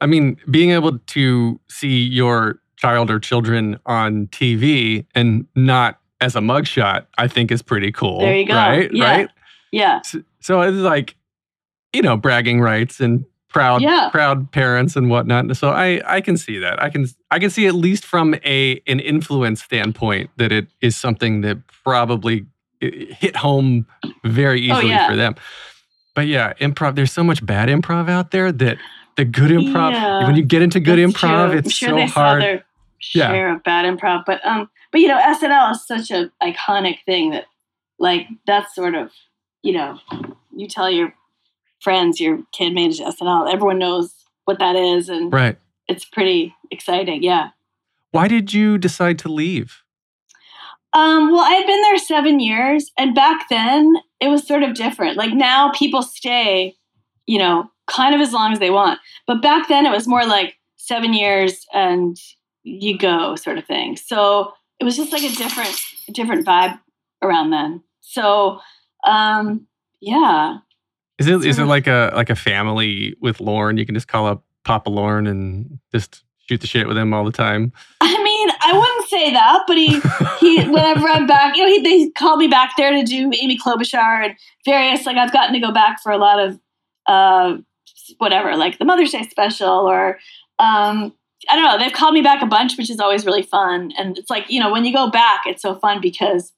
[0.01, 6.35] I mean, being able to see your child or children on TV and not as
[6.35, 8.19] a mugshot, I think is pretty cool.
[8.19, 8.53] There you go.
[8.55, 8.93] Right?
[8.93, 9.11] Yeah.
[9.11, 9.29] Right?
[9.71, 10.01] Yeah.
[10.03, 11.15] So, so it's like,
[11.93, 14.09] you know, bragging rights and proud Yeah.
[14.11, 15.55] proud parents and whatnot.
[15.57, 16.81] So I I can see that.
[16.81, 20.95] I can I can see at least from a an influence standpoint that it is
[20.95, 22.45] something that probably
[22.79, 23.85] hit home
[24.23, 25.09] very Oh, easily yeah.
[25.09, 25.35] for them.
[26.15, 26.95] But yeah, improv.
[26.95, 28.77] There's so much bad improv out there that
[29.19, 29.91] the good improv.
[29.91, 31.57] Yeah, when you get into good improv, true.
[31.59, 32.41] it's I'm sure so they hard.
[32.41, 32.65] saw their
[33.13, 33.29] Yeah.
[33.31, 37.31] share of bad improv, but um, but you know, SNL is such an iconic thing
[37.31, 37.45] that,
[37.99, 39.11] like, that's sort of,
[39.61, 39.99] you know,
[40.55, 41.13] you tell your
[41.81, 44.13] friends your kid made it to SNL, everyone knows
[44.45, 45.57] what that is, and Right.
[45.87, 47.23] it's pretty exciting.
[47.23, 47.49] Yeah.
[48.11, 49.83] Why did you decide to leave?
[50.91, 54.73] Um, well, I had been there seven years, and back then it was sort of
[54.73, 55.17] different.
[55.17, 56.75] Like now, people stay,
[57.27, 58.99] you know, kind of as long as they want.
[59.27, 62.17] But back then, it was more like seven years and
[62.63, 63.97] you go sort of thing.
[63.97, 65.77] So it was just like a different,
[66.13, 66.79] different vibe
[67.21, 67.83] around then.
[68.01, 68.59] So,
[69.05, 69.67] um,
[70.01, 70.57] yeah,
[71.17, 73.77] Is it is it like a like a family with Lorne?
[73.77, 77.25] You can just call up Papa Lorne and just shoot the shit with him all
[77.25, 77.71] the time.
[78.01, 79.99] I mean, I wouldn't say that, but he
[80.39, 83.57] he whenever I'm back, you know, he, they call me back there to do Amy
[83.57, 84.35] Klobuchar and
[84.65, 86.59] various like I've gotten to go back for a lot of
[87.05, 87.57] uh
[88.17, 90.19] whatever, like the Mother's Day special or
[90.59, 91.13] um
[91.49, 93.93] I don't know, they've called me back a bunch, which is always really fun.
[93.97, 96.51] And it's like, you know, when you go back, it's so fun because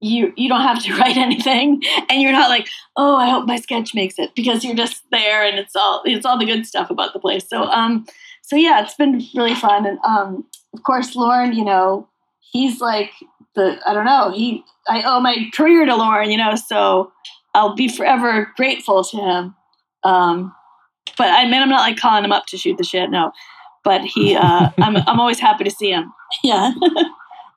[0.00, 3.56] you you don't have to write anything and you're not like, oh, I hope my
[3.56, 6.90] sketch makes it because you're just there and it's all it's all the good stuff
[6.90, 7.48] about the place.
[7.48, 8.06] So um
[8.42, 9.86] so yeah, it's been really fun.
[9.86, 12.08] And um of course Lorne, you know,
[12.40, 13.10] he's like
[13.54, 17.12] the I don't know, he I owe my career to Lorne, you know, so
[17.54, 19.54] I'll be forever grateful to him.
[20.04, 20.54] Um
[21.20, 23.32] but I mean I'm not like calling him up to shoot the shit, no.
[23.84, 26.12] But he uh I'm I'm always happy to see him.
[26.42, 26.72] Yeah.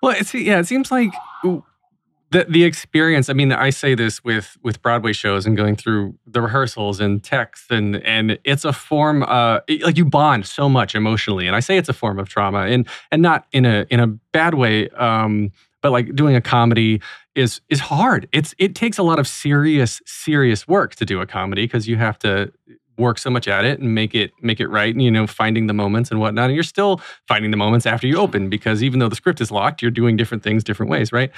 [0.01, 3.29] Well, it's yeah, it seems like the the experience.
[3.29, 7.23] I mean, I say this with with Broadway shows and going through the rehearsals and
[7.23, 11.47] texts and and it's a form uh like you bond so much emotionally.
[11.47, 14.07] And I say it's a form of trauma and and not in a in a
[14.07, 17.01] bad way um but like doing a comedy
[17.33, 18.27] is is hard.
[18.33, 21.95] It's it takes a lot of serious serious work to do a comedy because you
[21.95, 22.51] have to
[22.97, 25.67] work so much at it and make it make it right and you know finding
[25.67, 28.99] the moments and whatnot and you're still finding the moments after you open because even
[28.99, 31.31] though the script is locked you're doing different things different ways right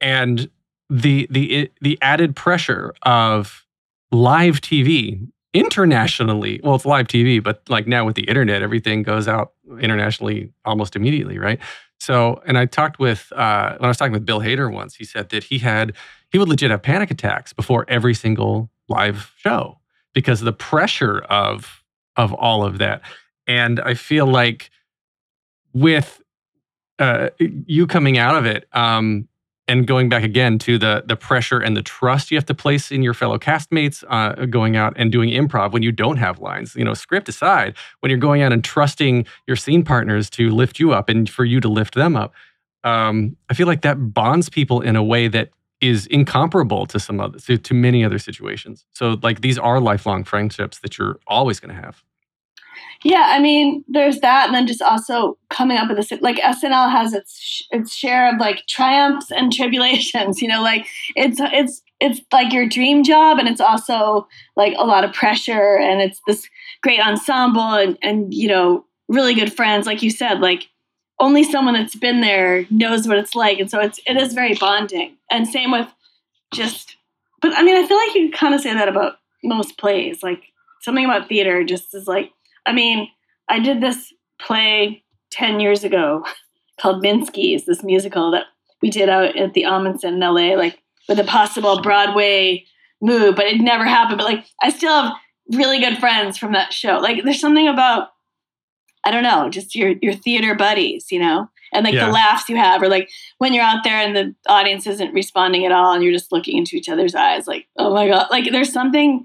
[0.00, 0.50] and
[0.90, 3.64] the the the added pressure of
[4.12, 9.26] live TV internationally well it's live TV but like now with the internet everything goes
[9.26, 11.58] out internationally almost immediately right
[11.98, 14.94] So, and I talked with uh, when I was talking with Bill Hader once.
[14.96, 15.94] He said that he had
[16.30, 19.78] he would legit have panic attacks before every single live show
[20.16, 21.84] because the pressure of
[22.16, 23.02] of all of that.
[23.46, 24.70] And I feel like
[25.74, 26.22] with
[26.98, 29.28] uh, you coming out of it, um,
[29.68, 32.90] and going back again to the the pressure and the trust you have to place
[32.90, 36.74] in your fellow castmates uh, going out and doing improv when you don't have lines
[36.76, 40.78] you know script aside when you're going out and trusting your scene partners to lift
[40.78, 42.32] you up and for you to lift them up
[42.84, 45.50] um, i feel like that bonds people in a way that
[45.88, 50.24] is incomparable to some other to, to many other situations so like these are lifelong
[50.24, 52.02] friendships that you're always going to have
[53.04, 56.20] yeah, I mean, there's that, and then just also coming up with this.
[56.20, 60.40] Like SNL has its its share of like triumphs and tribulations.
[60.40, 64.26] You know, like it's it's it's like your dream job, and it's also
[64.56, 66.48] like a lot of pressure, and it's this
[66.82, 69.86] great ensemble, and and you know, really good friends.
[69.86, 70.68] Like you said, like
[71.18, 74.54] only someone that's been there knows what it's like, and so it's it is very
[74.54, 75.16] bonding.
[75.30, 75.88] And same with
[76.52, 76.96] just,
[77.40, 80.22] but I mean, I feel like you kind of say that about most plays.
[80.22, 80.44] Like
[80.82, 82.32] something about theater just is like
[82.66, 83.08] I mean,
[83.48, 86.24] I did this play 10 years ago
[86.80, 88.46] called Minsky's, this musical that
[88.82, 92.64] we did out at the Ahmanson in LA, like with a possible Broadway
[93.00, 94.18] move, but it never happened.
[94.18, 95.12] But like, I still have
[95.52, 96.98] really good friends from that show.
[96.98, 98.08] Like, there's something about,
[99.06, 102.06] I don't know, just your your theater buddies, you know, and like yeah.
[102.06, 105.64] the laughs you have, or like when you're out there and the audience isn't responding
[105.64, 108.50] at all, and you're just looking into each other's eyes, like, oh my god, like
[108.50, 109.24] there's something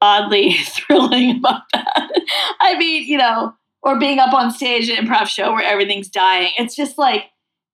[0.00, 2.10] oddly thrilling about that.
[2.60, 6.08] I mean, you know, or being up on stage at an improv show where everything's
[6.08, 6.50] dying.
[6.58, 7.26] It's just like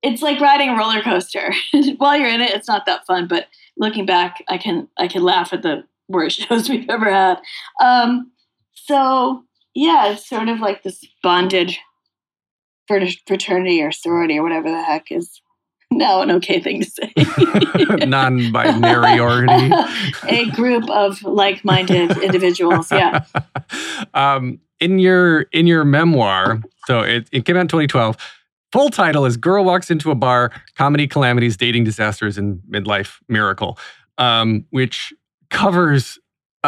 [0.03, 1.55] it's like riding a roller coaster.
[1.97, 3.29] While you're in it, it's not that fun.
[3.29, 3.47] But
[3.79, 7.41] looking back, I can I can laugh at the worst shows we've ever had.
[7.83, 8.31] Um,
[8.75, 9.46] so
[9.77, 11.77] yeah, it's sort of like this bonded
[12.89, 15.43] fraternity or sorority or whatever the heck is
[15.91, 17.12] now an okay thing to say.
[18.07, 19.20] Non-binary
[20.24, 22.91] a group of like-minded individuals.
[22.91, 23.24] Yeah.
[24.14, 28.16] Um, in your in your memoir, so it, it came out in 2012.
[28.72, 33.79] Full title is "Girl Walks Into a Bar: Comedy Calamities, Dating Disasters, and Midlife Miracle,"
[34.18, 35.12] um, which
[35.51, 36.18] covers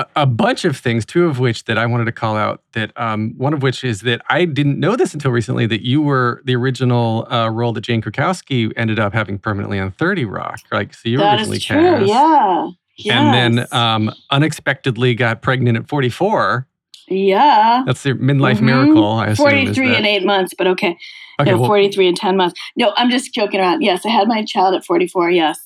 [0.00, 2.62] a, a, bunch of things, two of which that I wanted to call out.
[2.72, 6.02] That um, one of which is that I didn't know this until recently that you
[6.02, 10.60] were the original uh, role that Jane Krakowski ended up having permanently on Thirty Rock.
[10.70, 11.80] Like, so you were that originally is true.
[11.80, 12.68] cast, yeah.
[12.98, 13.14] Yes.
[13.14, 16.66] and then um, unexpectedly got pregnant at 44.
[17.06, 17.84] Yeah.
[17.86, 18.66] That's the midlife mm-hmm.
[18.66, 19.12] miracle.
[19.12, 20.96] I assume, 43 and eight months, but okay.
[21.40, 22.60] Okay, no, well- 43 and 10 months.
[22.76, 23.82] No, I'm just joking around.
[23.82, 25.30] Yes, I had my child at 44.
[25.30, 25.60] Yes.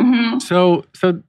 [0.00, 1.22] hmm So, so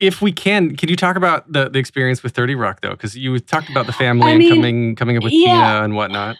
[0.00, 2.90] if we can, can you talk about the, the experience with 30 Rock though?
[2.90, 5.54] Because you talked about the family I and mean, coming coming up with yeah.
[5.54, 6.36] Tina and whatnot.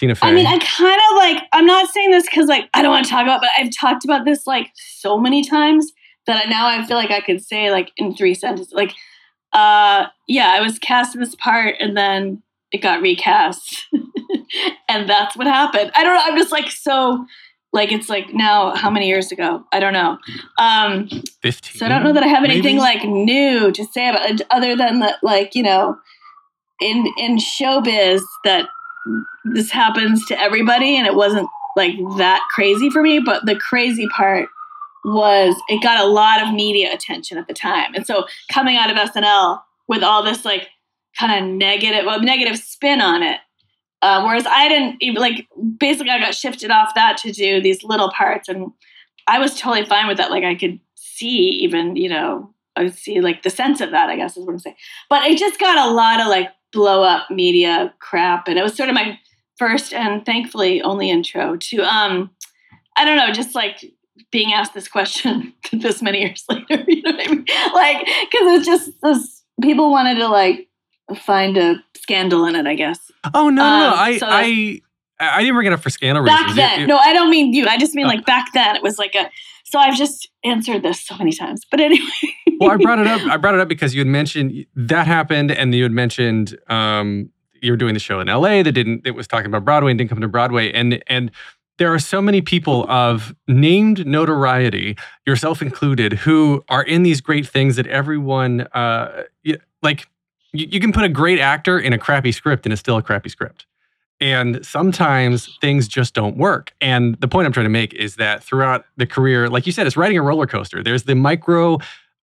[0.00, 0.28] Tina Fey.
[0.28, 3.06] I mean, I kind of like, I'm not saying this because like I don't want
[3.06, 5.92] to talk about, but I've talked about this like so many times
[6.26, 8.72] that I, now I feel like I could say like in three sentences.
[8.72, 8.92] Like,
[9.52, 13.86] uh, yeah, I was cast in this part and then it got recast.
[14.88, 15.92] and that's what happened.
[15.94, 16.22] I don't know.
[16.24, 17.24] I'm just like so
[17.74, 19.64] like it's like now how many years ago?
[19.72, 20.18] I don't know.
[20.58, 21.08] Um
[21.42, 22.78] 15 so i don't know that i have anything maybe?
[22.78, 25.98] like new to say about it other than that like you know
[26.80, 28.66] in in showbiz that
[29.44, 31.46] this happens to everybody and it wasn't
[31.76, 34.48] like that crazy for me but the crazy part
[35.04, 37.94] was it got a lot of media attention at the time.
[37.94, 40.68] And so coming out of snl with all this like
[41.18, 43.38] kind of negative well negative spin on it
[44.04, 45.48] uh, whereas I didn't even like
[45.78, 48.70] basically I got shifted off that to do these little parts and
[49.26, 50.30] I was totally fine with that.
[50.30, 54.16] Like I could see even, you know, I see like the sense of that, I
[54.16, 54.76] guess is what I'm saying.
[55.08, 58.46] But it just got a lot of like blow up media crap.
[58.46, 59.18] And it was sort of my
[59.56, 62.30] first and thankfully only intro to um
[62.98, 63.90] I don't know, just like
[64.30, 66.84] being asked this question this many years later.
[66.86, 67.46] You know what I mean?
[67.72, 70.68] Like, because it's just this people wanted to like
[71.24, 73.10] find a scandal in it, I guess.
[73.34, 73.86] Oh no, no, no.
[73.88, 74.80] Um, I, so- I,
[75.20, 76.56] I didn't bring it up for scandal back reasons.
[76.56, 76.88] then.
[76.88, 77.66] No, I don't mean you.
[77.66, 78.08] I just mean Oh.
[78.08, 78.76] like back then.
[78.76, 79.30] It was like a.
[79.64, 81.62] So I've just answered this so many times.
[81.70, 82.04] But anyway,
[82.60, 83.20] well, I brought it up.
[83.30, 87.30] I brought it up because you had mentioned that happened, and you had mentioned um,
[87.62, 88.62] you were doing the show in L.A.
[88.62, 89.06] that didn't.
[89.06, 91.30] It was talking about Broadway and didn't come to Broadway, and and
[91.78, 94.96] there are so many people of named notoriety,
[95.26, 99.22] yourself included, who are in these great things that everyone uh,
[99.82, 100.08] like.
[100.54, 103.02] You, you can put a great actor in a crappy script, and it's still a
[103.02, 103.66] crappy script.
[104.20, 106.72] And sometimes things just don't work.
[106.80, 109.86] And the point I'm trying to make is that throughout the career, like you said,
[109.86, 110.82] it's riding a roller coaster.
[110.82, 111.78] There's the micro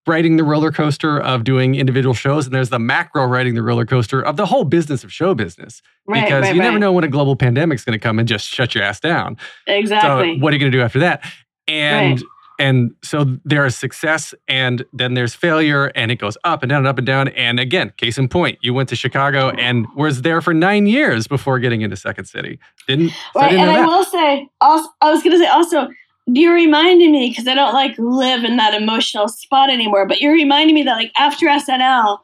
[0.07, 3.85] riding the roller coaster of doing individual shows, and there's the macro riding the roller
[3.85, 5.81] coaster of the whole business of show business.
[6.07, 8.47] Right, because right, you never know when a global pandemic's going to come and just
[8.47, 9.37] shut your ass down.
[9.67, 10.37] Exactly.
[10.37, 11.23] So what are you going to do after that?
[11.67, 12.29] And Right.
[12.61, 16.77] And so there is success and then there's failure and it goes up and down
[16.79, 17.29] and up and down.
[17.29, 21.25] And again, case in point, you went to Chicago and was there for nine years
[21.25, 22.59] before getting into Second City.
[22.87, 25.87] Didn't Right, didn't and I will say, also, I was going to say also,
[26.27, 30.05] you reminded me because I don't like live in that emotional spot anymore.
[30.05, 32.19] But you reminded me that like after SNL,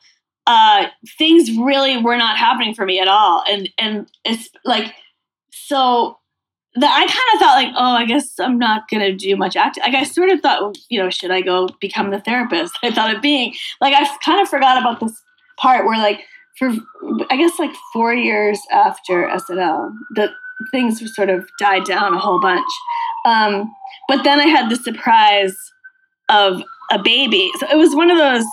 [0.45, 0.85] uh,
[1.17, 4.93] things really were not happening for me at all, and and it's like
[5.51, 6.19] so
[6.85, 9.83] I kind of thought like, oh, I guess I'm not gonna do much acting.
[9.83, 12.77] Like I sort of thought, you know, should I go become the therapist?
[12.83, 15.21] I thought of being like I kind of forgot about this
[15.57, 16.21] part where like
[16.57, 16.71] for
[17.29, 20.31] I guess like four years after SNL, that
[20.71, 22.69] things sort of died down a whole bunch.
[23.25, 23.73] Um,
[24.07, 25.55] but then I had the surprise
[26.29, 27.51] of a baby.
[27.59, 28.45] So it was one of those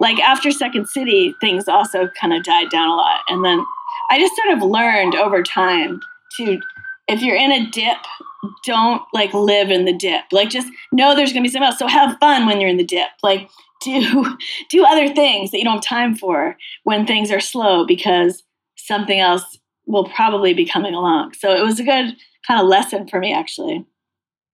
[0.00, 3.20] like after Second City, things also kind of died down a lot.
[3.28, 3.64] And then
[4.10, 6.00] I just sort of learned over time
[6.36, 6.60] to
[7.08, 7.98] if you're in a dip,
[8.64, 10.24] don't like live in the dip.
[10.32, 11.78] Like just know there's gonna be something else.
[11.78, 13.08] So have fun when you're in the dip.
[13.22, 13.48] Like
[13.82, 14.36] do
[14.70, 18.42] do other things that you don't have time for when things are slow because
[18.76, 21.32] something else will probably be coming along.
[21.34, 22.14] So it was a good
[22.46, 23.84] kind of lesson for me actually.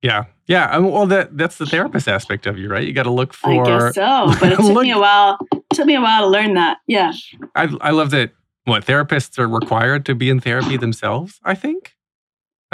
[0.02, 0.24] Yeah.
[0.46, 0.68] Yeah.
[0.70, 2.86] I mean, well, that that's the therapist aspect of you, right?
[2.86, 3.64] You got to look for.
[3.64, 4.26] I guess so.
[4.38, 5.38] But it took Look- me a while.
[5.52, 6.76] It took me a while to learn that.
[6.86, 7.12] Yeah.
[7.56, 8.32] I, I love that.
[8.66, 11.40] What therapists are required to be in therapy themselves?
[11.42, 11.94] I think.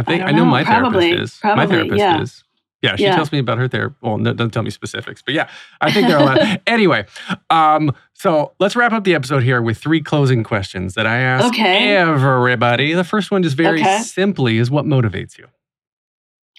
[0.00, 0.50] I think I, don't know, know.
[0.50, 1.10] my Probably.
[1.10, 1.44] therapist is.
[1.44, 2.20] my therapist yeah.
[2.22, 2.44] is.
[2.82, 3.14] Yeah, she Yeah.
[3.14, 3.94] tells me about her therapy.
[4.00, 5.48] Well, no, doesn't tell me specifics, but yeah,
[5.82, 6.60] I think there are a lot.
[6.66, 7.04] anyway,
[7.50, 11.44] um, so let's wrap up the episode here with three closing questions that I ask
[11.48, 11.94] Okay.
[11.96, 12.94] everybody.
[12.94, 13.98] The first one, just very Okay.
[13.98, 15.46] simply, is what motivates you.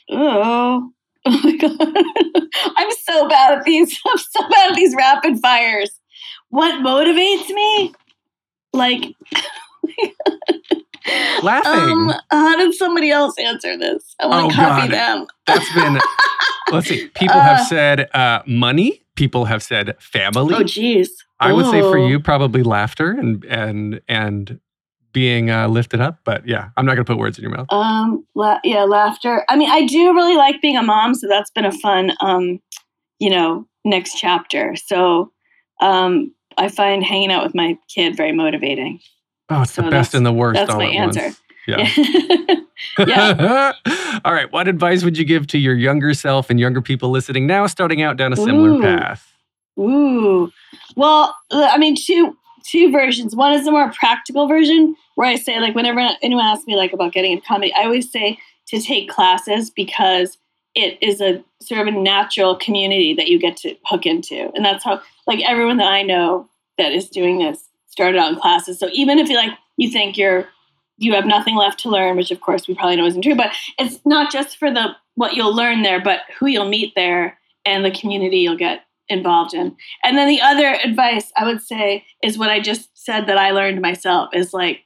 [0.10, 0.92] Oh.
[1.24, 1.78] Oh my god.
[2.78, 3.96] I'm so bad at these.
[4.08, 5.92] I'm so bad at these rapid fires.
[6.50, 7.94] What motivates me?
[8.74, 9.14] Like
[11.44, 12.10] Laughing.
[12.10, 14.16] Um, how did somebody else answer this?
[14.20, 14.92] I want Oh, to copy God.
[14.92, 15.28] them.
[15.48, 16.00] That's been.
[16.72, 17.08] let's see.
[17.16, 19.02] People Uh, have said uh, money.
[19.16, 20.56] People have said family.
[20.56, 21.08] Oh jeez.
[21.40, 22.08] I would say for Oh.
[22.08, 24.60] you probably laughter and and and
[25.14, 26.20] being uh, lifted up.
[26.24, 27.68] But yeah, I'm not gonna put words in your mouth.
[27.70, 29.44] Um, la- yeah, laughter.
[29.50, 32.60] I mean, I do really like being a mom, so that's been a fun, um,
[33.20, 34.76] you know, next chapter.
[34.76, 35.32] So,
[35.82, 39.00] um, I find hanging out with my kid very motivating.
[39.52, 41.22] Oh, it's So the best and the worst that's all my at answer.
[41.22, 41.38] once.
[42.98, 43.74] Yeah.
[44.26, 44.52] all right.
[44.52, 48.02] What advice would you give to your younger self and younger people listening now, starting
[48.02, 48.82] out down a similar Ooh.
[48.82, 49.32] path?
[49.80, 50.52] Ooh.
[50.96, 52.36] Well, uh, I mean, two
[52.66, 53.36] two versions.
[53.36, 56.94] One is the more practical version, where I say, like, whenever anyone asks me like
[56.94, 60.38] about getting into comedy, I always say to take classes because
[60.74, 64.66] it is a sort of a natural community that you get to hook into, and
[64.66, 68.80] that's how like everyone that I know that is doing this started out in classes.
[68.80, 70.48] So even if you like you think you're
[70.98, 73.52] you have nothing left to learn, which of course we probably know isn't true, but
[73.78, 77.84] it's not just for the what you'll learn there, but who you'll meet there and
[77.84, 79.76] the community you'll get involved in.
[80.04, 83.52] And then the other advice I would say is what I just said that I
[83.52, 84.82] learned myself is like,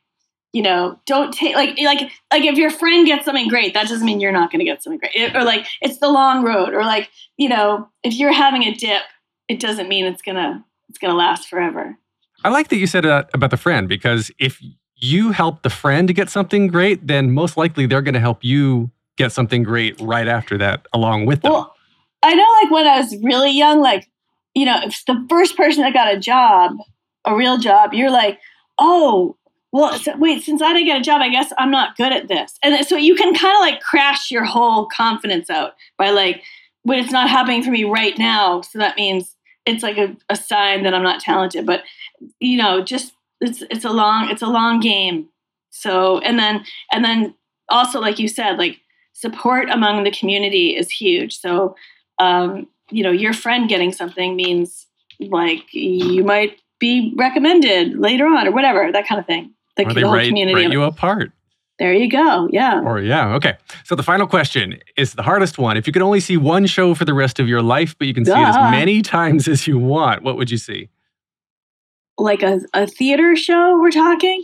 [0.52, 2.00] you know, don't take like like
[2.32, 4.82] like if your friend gets something great, that doesn't mean you're not going to get
[4.82, 5.16] something great.
[5.16, 8.74] It- or like it's the long road, or like you know, if you're having a
[8.74, 9.04] dip,
[9.48, 11.98] it doesn't mean it's gonna it's gonna last forever.
[12.46, 14.62] I like that you said that about the friend because if
[14.98, 18.44] you help the friend to get something great, then most likely they're going to help
[18.44, 21.54] you get something great right after that along with them.
[21.54, 21.76] Well,
[22.22, 24.12] I know, like when I was really young, like
[24.54, 26.78] you know, if the first person that got a job,
[27.26, 28.40] a real job, you're like,
[28.78, 29.36] oh,
[29.72, 32.28] well, so, wait, since I didn't get a job, I guess I'm not good at
[32.28, 36.44] this, and so you can kind of like crash your whole confidence out by like,
[36.84, 39.36] when it's not happening for me right now, so that means
[39.66, 41.66] it's like a, a sign that I'm not talented.
[41.66, 41.84] But
[42.40, 45.30] you know, just it's it's a long it's a long game.
[45.70, 47.36] So and then and then
[47.70, 48.78] also like you said, like
[49.14, 51.40] support among the community is huge.
[51.40, 51.76] So
[52.20, 54.88] um, you know, your friend getting something means
[55.20, 59.54] like you might be recommended later on or whatever, that kind of thing.
[59.78, 60.56] The, or they the whole community.
[60.56, 61.32] write you apart.
[61.80, 62.48] there you go.
[62.52, 62.82] Yeah.
[62.82, 63.58] Or yeah, okay.
[63.84, 65.78] So the final question is the hardest one.
[65.78, 68.14] If you could only see one show for the rest of your life, but you
[68.14, 70.90] can see it as many times as you want, what would you see?
[72.18, 74.44] Like a, a theater show, we're talking?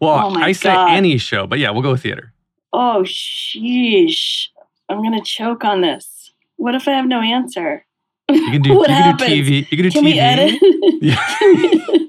[0.00, 0.90] Well, Oh I say God.
[0.90, 2.32] any show, but yeah, we'll go with theater.
[2.72, 4.46] Oh, sheesh.
[4.88, 6.32] I'm going to choke on this.
[6.56, 7.84] What if I have no answer?
[8.28, 9.24] You can do What you can do?
[9.24, 9.70] TV.
[9.70, 10.12] You can do Can TV.
[10.12, 12.08] we edit?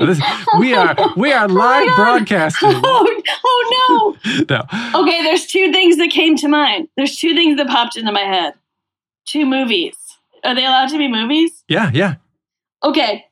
[0.00, 0.20] This-
[0.58, 2.70] we are we are oh live broadcasting.
[2.82, 4.44] oh, oh no.
[4.50, 5.00] No.
[5.02, 6.88] Okay, there's two things that came to mind.
[6.96, 8.54] There's two things that popped into my head.
[9.24, 9.94] Two movies.
[10.42, 11.62] Are they allowed to be movies?
[11.68, 12.16] Yeah, yeah.
[12.82, 13.26] Okay.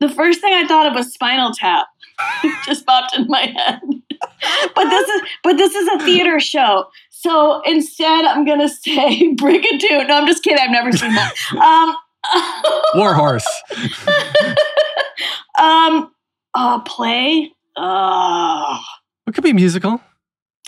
[0.00, 1.86] The first thing I thought of was Spinal Tap.
[2.44, 3.80] it just popped in my head.
[4.74, 6.86] but this is but this is a theater show.
[7.10, 10.08] So instead I'm gonna say Brigadoon.
[10.08, 10.58] No, I'm just kidding.
[10.60, 11.32] I've never seen that.
[11.60, 11.96] Um
[12.94, 13.46] Warhorse.
[15.58, 16.10] um
[16.54, 17.52] uh play.
[17.76, 18.78] Uh
[19.26, 20.00] It could be musical.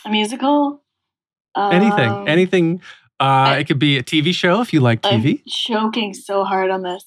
[0.05, 0.83] a musical.
[1.57, 2.11] Anything.
[2.11, 2.81] Um, Anything.
[3.19, 5.41] Uh, it could be a TV show if you like TV.
[5.41, 7.05] I'm choking so hard on this.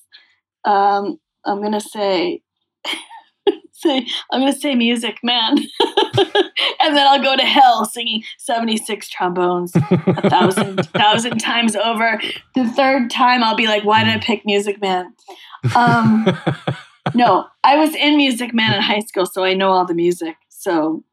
[0.64, 2.42] Um, I'm gonna say,
[3.72, 5.58] say I'm gonna say Music Man,
[6.20, 12.20] and then I'll go to hell singing 76 trombones a thousand thousand times over.
[12.56, 15.14] The third time I'll be like, why did I pick Music Man?
[15.76, 16.26] Um,
[17.14, 20.36] no, I was in Music Man in high school, so I know all the music.
[20.50, 21.04] So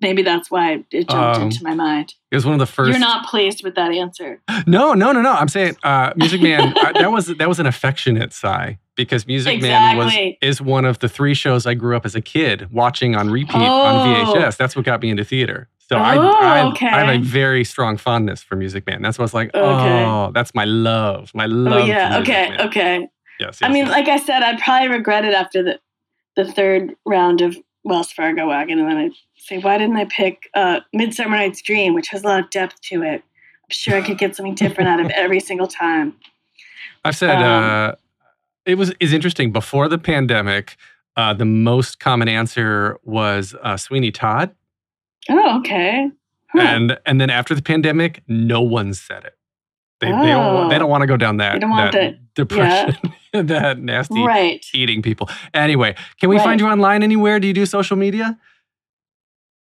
[0.00, 2.14] maybe that's why it jumped Um, into my mind.
[2.30, 2.90] It was one of the first.
[2.90, 4.40] You're not pleased with that answer.
[4.66, 5.32] No, no, no, no.
[5.32, 6.74] I'm saying uh, Music Man.
[6.82, 10.12] uh, that was that was an affectionate sigh because Music Man was
[10.42, 13.54] is one of the three shows I grew up as a kid watching on repeat
[13.56, 13.80] Oh.
[13.82, 14.56] on VHS.
[14.56, 15.68] That's what got me into theater.
[15.78, 16.86] So I, Oh, I, okay.
[16.86, 19.02] I have a very strong fondness for Music Man.
[19.02, 20.04] That's I was like, Okay.
[20.04, 21.82] oh, that's my love, my love.
[21.82, 22.60] oh yeah, okay, Man.
[22.68, 23.08] okay.
[23.40, 23.92] Yes, I mean, yes.
[23.92, 25.80] like I said, I'd probably regret it after the
[26.36, 30.48] the third round of Wells Fargo wagon, and then I'd say, why didn't I pick
[30.54, 33.22] uh, Midsummer Night's Dream, which has a lot of depth to it?
[33.22, 36.14] I'm sure I could get something different out of every single time.
[37.04, 37.92] I've said Um, uh,
[38.66, 40.76] it was is interesting before the pandemic.
[41.16, 44.54] Uh, the most common answer was uh, Sweeney Todd,
[45.28, 46.08] Oh, okay.
[46.52, 46.60] Huh.
[46.60, 49.36] and and then after the pandemic, no one said it.
[50.00, 50.78] They, they don't they Oh.
[50.80, 52.96] don't want to go down that They don't want that the- depression,
[53.48, 54.64] that nasty Right.
[54.74, 55.28] eating people.
[55.54, 56.44] Anyway, can we Right.
[56.44, 57.38] find you online anywhere?
[57.40, 58.38] Do you do social media?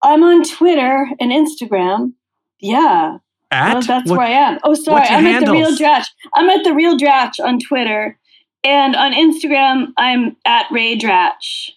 [0.02, 2.12] I'm on Twitter and Instagram.
[2.60, 3.18] Yeah.
[3.50, 4.58] At Well, that's What- where I am.
[4.64, 5.06] Oh, sorry.
[5.08, 5.70] I'm at the Real?
[5.76, 6.06] Dratch.
[6.34, 8.18] I'm at the Real Dratch on Twitter,
[8.64, 11.70] and on Instagram, I'm at Rae Dratch,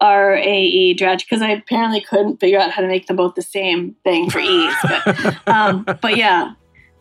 [0.00, 3.34] R A E Dratch, because I apparently couldn't figure out how to make them both
[3.34, 4.74] the same thing for ease.
[4.82, 6.52] But, um, but yeah,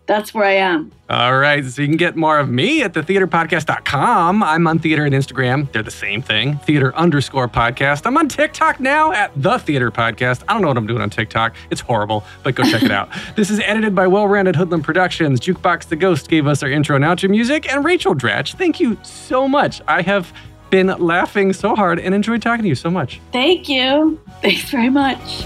[0.10, 0.92] that's where I am.
[1.08, 1.64] All right.
[1.64, 4.42] So you can get more of me at thetheaterpodcast.com.
[4.42, 5.72] I'm on theater and Instagram.
[5.72, 6.58] They're the same thing.
[6.58, 8.08] Theater underscore podcast.
[8.08, 10.44] I'm on TikTok now at the theater podcast.
[10.48, 11.56] I don't know what I'm doing on TikTok.
[11.70, 13.10] It's horrible, but go check it out.
[13.36, 15.40] This is edited by Well Rounded Hoodlum Productions.
[15.40, 17.72] Jukebox the Ghost gave us our intro and outro music.
[17.72, 19.82] And Rachel Dratch, thank you so much.
[19.88, 20.34] I have
[20.72, 23.22] been laughing so hard and enjoyed talking to you so much.
[23.32, 24.20] Thank you.
[24.42, 25.46] Thanks very much.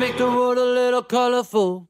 [0.00, 1.89] Make the world a little colorful.